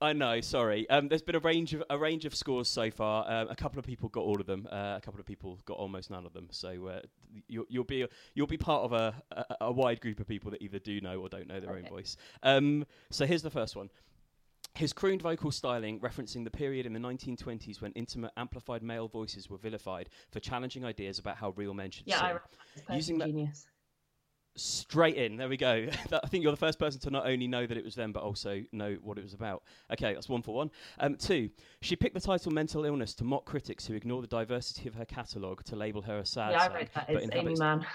I 0.00 0.12
know. 0.12 0.40
Sorry. 0.42 0.88
Um, 0.90 1.08
there's 1.08 1.22
been 1.22 1.36
a 1.36 1.40
range 1.40 1.72
of 1.72 1.82
a 1.88 1.96
range 1.96 2.26
of 2.26 2.34
scores 2.34 2.68
so 2.68 2.90
far. 2.90 3.24
Um, 3.30 3.48
a 3.48 3.56
couple 3.56 3.78
of 3.78 3.84
people 3.84 4.08
got 4.10 4.24
all 4.24 4.40
of 4.40 4.46
them. 4.46 4.68
Uh, 4.70 4.94
a 4.96 5.00
couple 5.02 5.20
of 5.20 5.26
people 5.26 5.58
got 5.64 5.78
almost 5.78 6.10
none 6.10 6.26
of 6.26 6.34
them. 6.34 6.48
So 6.50 6.86
uh, 6.86 7.00
you, 7.48 7.66
will 7.72 7.84
be 7.84 8.06
you'll 8.34 8.46
be 8.46 8.58
part 8.58 8.84
of 8.84 8.92
a, 8.92 9.14
a, 9.32 9.44
a, 9.62 9.72
wide 9.72 10.00
group 10.00 10.20
of 10.20 10.28
people 10.28 10.50
that 10.50 10.60
either 10.60 10.78
do 10.78 11.00
know 11.00 11.20
or 11.20 11.28
don't 11.28 11.48
know 11.48 11.60
their 11.60 11.70
okay. 11.70 11.84
own 11.84 11.88
voice. 11.88 12.16
Um, 12.42 12.86
so 13.10 13.24
here's 13.24 13.42
the 13.42 13.50
first 13.50 13.74
one. 13.74 13.88
His 14.74 14.92
crooned 14.92 15.22
vocal 15.22 15.50
styling, 15.50 16.00
referencing 16.00 16.44
the 16.44 16.50
period 16.50 16.84
in 16.84 16.92
the 16.92 17.00
1920s 17.00 17.80
when 17.80 17.92
intimate, 17.92 18.32
amplified 18.36 18.82
male 18.82 19.08
voices 19.08 19.48
were 19.48 19.56
vilified 19.56 20.10
for 20.30 20.40
challenging 20.40 20.84
ideas 20.84 21.18
about 21.18 21.38
how 21.38 21.54
real 21.56 21.72
men 21.72 21.90
should 21.90 22.06
yeah, 22.06 22.20
sing. 22.20 22.38
I 22.90 22.96
Using 22.96 23.16
that, 23.18 23.28
genius 23.28 23.66
straight 24.56 25.16
in. 25.16 25.36
There 25.36 25.48
we 25.48 25.56
go. 25.56 25.88
I 26.12 26.26
think 26.28 26.42
you're 26.42 26.52
the 26.52 26.56
first 26.56 26.78
person 26.78 27.00
to 27.02 27.10
not 27.10 27.26
only 27.26 27.46
know 27.46 27.66
that 27.66 27.76
it 27.76 27.84
was 27.84 27.94
them, 27.94 28.12
but 28.12 28.22
also 28.22 28.62
know 28.72 28.96
what 29.02 29.18
it 29.18 29.24
was 29.24 29.34
about. 29.34 29.62
Okay, 29.92 30.14
that's 30.14 30.28
one 30.28 30.42
for 30.42 30.54
one. 30.54 30.70
Um, 30.98 31.16
two, 31.16 31.50
she 31.82 31.96
picked 31.96 32.14
the 32.14 32.20
title 32.20 32.52
"Mental 32.52 32.84
Illness" 32.84 33.14
to 33.14 33.24
mock 33.24 33.44
critics 33.44 33.86
who 33.86 33.94
ignore 33.94 34.20
the 34.20 34.28
diversity 34.28 34.88
of 34.88 34.94
her 34.94 35.04
catalogue 35.04 35.64
to 35.64 35.76
label 35.76 36.02
her 36.02 36.18
a 36.18 36.26
sad. 36.26 36.52
Yeah, 36.52 36.62
I 36.62 36.74
read 36.74 36.90
that. 36.94 37.06
It's 37.08 37.28
Aimee 37.34 37.54
Mann. 37.58 37.86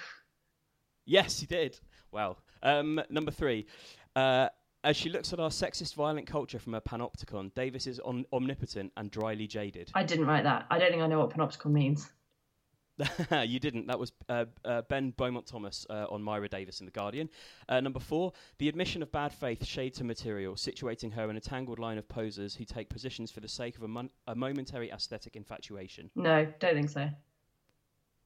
Yes, 1.06 1.42
you 1.42 1.48
did. 1.48 1.80
Wow. 2.12 2.38
Um, 2.64 3.02
number 3.10 3.32
three. 3.32 3.66
Uh, 4.16 4.50
as 4.84 4.98
she 4.98 5.10
looks 5.10 5.32
at 5.32 5.40
our 5.40 5.50
sexist, 5.50 5.94
violent 5.94 6.26
culture 6.26 6.58
from 6.58 6.74
a 6.74 6.82
panopticon, 6.82 7.54
Davis 7.54 7.86
is 7.86 8.00
on- 8.00 8.26
omnipotent 8.34 8.92
and 8.98 9.12
dryly 9.12 9.48
jaded. 9.48 9.92
I 9.94 10.04
didn't 10.04 10.26
write 10.26 10.44
that. 10.44 10.66
I 10.72 10.80
don't 10.80 10.90
think 10.90 11.04
I 11.04 11.08
know 11.08 11.20
what 11.20 11.30
panopticon 11.30 11.72
means. 11.72 12.12
you 13.46 13.60
didn't. 13.60 13.88
That 13.88 14.00
was 14.00 14.12
uh, 14.30 14.46
uh, 14.66 14.82
Ben 14.84 15.12
Beaumont 15.12 15.46
Thomas 15.46 15.86
uh, 15.90 16.06
on 16.10 16.22
Myra 16.22 16.48
Davis 16.50 16.80
in 16.80 16.86
The 16.86 16.92
Guardian. 16.92 17.30
Uh, 17.68 17.80
number 17.80 18.00
four, 18.00 18.34
the 18.58 18.70
admission 18.70 19.02
of 19.02 19.12
bad 19.12 19.34
faith 19.34 19.66
shades 19.66 20.00
her 20.00 20.06
material, 20.06 20.56
situating 20.56 21.14
her 21.14 21.30
in 21.30 21.38
a 21.38 21.40
tangled 21.40 21.80
line 21.80 21.98
of 21.98 22.08
posers 22.08 22.56
who 22.56 22.66
take 22.66 22.90
positions 22.90 23.32
for 23.32 23.40
the 23.40 23.48
sake 23.48 23.78
of 23.78 23.84
a, 23.84 23.88
mon- 23.88 24.12
a 24.28 24.36
momentary 24.36 24.92
aesthetic 24.92 25.36
infatuation. 25.36 26.10
No, 26.16 26.46
don't 26.60 26.76
think 26.76 26.90
so. 26.90 27.10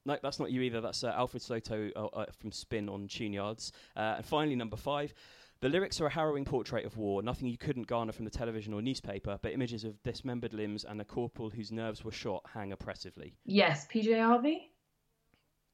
No, 0.04 0.16
that's 0.22 0.38
not 0.38 0.52
you 0.52 0.60
either. 0.62 0.80
That's 0.80 1.02
uh, 1.02 1.08
Alfred 1.08 1.42
Soto 1.42 1.90
uh, 1.96 2.26
from 2.38 2.52
Spin 2.52 2.88
on 2.88 3.08
Tune 3.08 3.32
Yards. 3.32 3.72
and 3.96 4.24
finally, 4.24 4.54
number 4.56 4.76
five. 4.76 5.12
The 5.60 5.68
lyrics 5.70 6.00
are 6.00 6.06
a 6.06 6.10
harrowing 6.10 6.44
portrait 6.44 6.84
of 6.84 6.98
war, 6.98 7.22
nothing 7.22 7.48
you 7.48 7.56
couldn't 7.56 7.86
garner 7.86 8.12
from 8.12 8.26
the 8.26 8.30
television 8.30 8.74
or 8.74 8.82
newspaper, 8.82 9.38
but 9.40 9.52
images 9.52 9.84
of 9.84 10.02
dismembered 10.02 10.52
limbs 10.52 10.84
and 10.84 11.00
a 11.00 11.04
corporal 11.04 11.48
whose 11.48 11.72
nerves 11.72 12.04
were 12.04 12.12
shot 12.12 12.44
hang 12.52 12.72
oppressively. 12.72 13.34
Yes, 13.46 13.86
PJ 13.86 14.22
Harvey? 14.22 14.70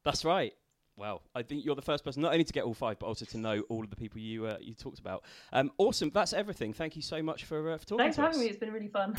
That's 0.05 0.25
right. 0.25 0.53
Well, 0.97 1.23
I 1.35 1.43
think 1.43 1.65
you're 1.65 1.75
the 1.75 1.83
first 1.83 2.05
person 2.05 2.23
not 2.23 2.33
only 2.33 2.45
to 2.45 2.53
get 2.53 2.65
all 2.65 2.75
five, 2.75 2.99
but 2.99 3.07
also 3.07 3.25
to 3.25 3.39
know 3.39 3.61
all 3.69 3.83
of 3.83 3.91
the 3.91 3.97
people 3.97 4.21
you 4.21 4.47
uh, 4.47 4.59
you 4.61 4.75
talked 4.75 4.99
about. 4.99 5.25
Um, 5.53 5.73
awesome. 5.79 6.11
That's 6.13 6.33
everything. 6.33 6.75
Thank 6.75 6.97
you 6.97 7.03
so 7.03 7.23
much 7.23 7.45
for, 7.45 7.73
uh, 7.73 7.79
for 7.79 7.87
talking 7.87 8.05
Thanks 8.05 8.17
for 8.17 8.23
having 8.23 8.41
me. 8.41 8.47
It's 8.47 8.59
been 8.59 8.73
really 8.73 8.89
fun. 8.89 9.15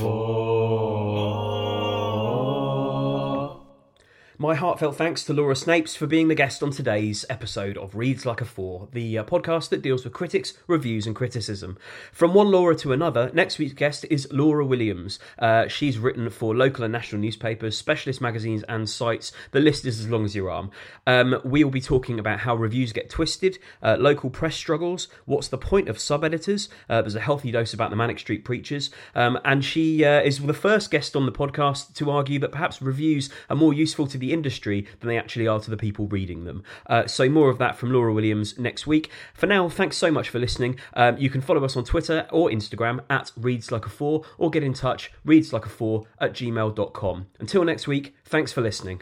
My 4.43 4.55
heartfelt 4.55 4.97
thanks 4.97 5.23
to 5.23 5.33
Laura 5.33 5.53
Snapes 5.53 5.95
for 5.95 6.05
being 6.05 6.27
the 6.27 6.35
guest 6.35 6.61
on 6.61 6.71
today's 6.71 7.23
episode 7.29 7.77
of 7.77 7.95
Reads 7.95 8.25
Like 8.25 8.41
a 8.41 8.45
Four, 8.45 8.89
the 8.91 9.19
uh, 9.19 9.23
podcast 9.23 9.69
that 9.69 9.81
deals 9.81 10.03
with 10.03 10.11
critics, 10.11 10.51
reviews, 10.67 11.07
and 11.07 11.15
criticism. 11.15 11.77
From 12.11 12.33
one 12.33 12.51
Laura 12.51 12.75
to 12.75 12.91
another, 12.91 13.31
next 13.33 13.57
week's 13.57 13.71
guest 13.71 14.05
is 14.09 14.27
Laura 14.33 14.65
Williams. 14.65 15.17
Uh, 15.39 15.69
she's 15.69 15.97
written 15.97 16.29
for 16.29 16.53
local 16.53 16.83
and 16.83 16.91
national 16.91 17.21
newspapers, 17.21 17.77
specialist 17.77 18.19
magazines, 18.19 18.63
and 18.63 18.89
sites. 18.89 19.31
The 19.51 19.61
list 19.61 19.85
is 19.85 20.01
as 20.01 20.09
long 20.09 20.25
as 20.25 20.35
your 20.35 20.51
arm. 20.51 20.71
Um, 21.07 21.39
we 21.45 21.63
will 21.63 21.71
be 21.71 21.79
talking 21.79 22.19
about 22.19 22.39
how 22.39 22.53
reviews 22.53 22.91
get 22.91 23.09
twisted, 23.09 23.59
uh, 23.81 23.95
local 23.97 24.29
press 24.29 24.57
struggles, 24.57 25.07
what's 25.23 25.47
the 25.47 25.57
point 25.57 25.87
of 25.87 25.97
sub 25.97 26.25
editors. 26.25 26.67
Uh, 26.89 27.01
there's 27.01 27.15
a 27.15 27.21
healthy 27.21 27.49
dose 27.49 27.73
about 27.73 27.91
the 27.91 27.95
Manic 27.95 28.19
Street 28.19 28.43
Preachers, 28.43 28.89
um, 29.15 29.39
and 29.45 29.63
she 29.63 30.03
uh, 30.03 30.19
is 30.19 30.39
the 30.39 30.53
first 30.53 30.91
guest 30.91 31.15
on 31.15 31.25
the 31.25 31.31
podcast 31.31 31.93
to 31.93 32.11
argue 32.11 32.39
that 32.39 32.51
perhaps 32.51 32.81
reviews 32.81 33.29
are 33.49 33.55
more 33.55 33.73
useful 33.73 34.05
to 34.05 34.17
the 34.17 34.32
industry 34.33 34.87
than 34.99 35.09
they 35.09 35.17
actually 35.17 35.47
are 35.47 35.59
to 35.59 35.69
the 35.69 35.77
people 35.77 36.07
reading 36.07 36.43
them. 36.43 36.63
Uh, 36.87 37.07
so, 37.07 37.29
more 37.29 37.49
of 37.49 37.57
that 37.59 37.77
from 37.77 37.91
Laura 37.91 38.13
Williams 38.13 38.57
next 38.57 38.87
week. 38.87 39.09
For 39.33 39.47
now, 39.47 39.69
thanks 39.69 39.97
so 39.97 40.11
much 40.11 40.29
for 40.29 40.39
listening. 40.39 40.79
Um, 40.93 41.17
you 41.17 41.29
can 41.29 41.41
follow 41.41 41.63
us 41.63 41.77
on 41.77 41.83
Twitter 41.83 42.27
or 42.31 42.49
Instagram 42.49 43.01
at 43.09 43.31
Reads 43.37 43.71
Like 43.71 43.85
a 43.85 43.89
Four 43.89 44.23
or 44.37 44.49
get 44.49 44.63
in 44.63 44.73
touch, 44.73 45.11
readslike 45.25 45.65
a 45.65 45.69
four 45.69 46.05
at 46.19 46.33
gmail.com. 46.33 47.27
Until 47.39 47.63
next 47.63 47.87
week, 47.87 48.15
thanks 48.25 48.51
for 48.51 48.61
listening. 48.61 49.01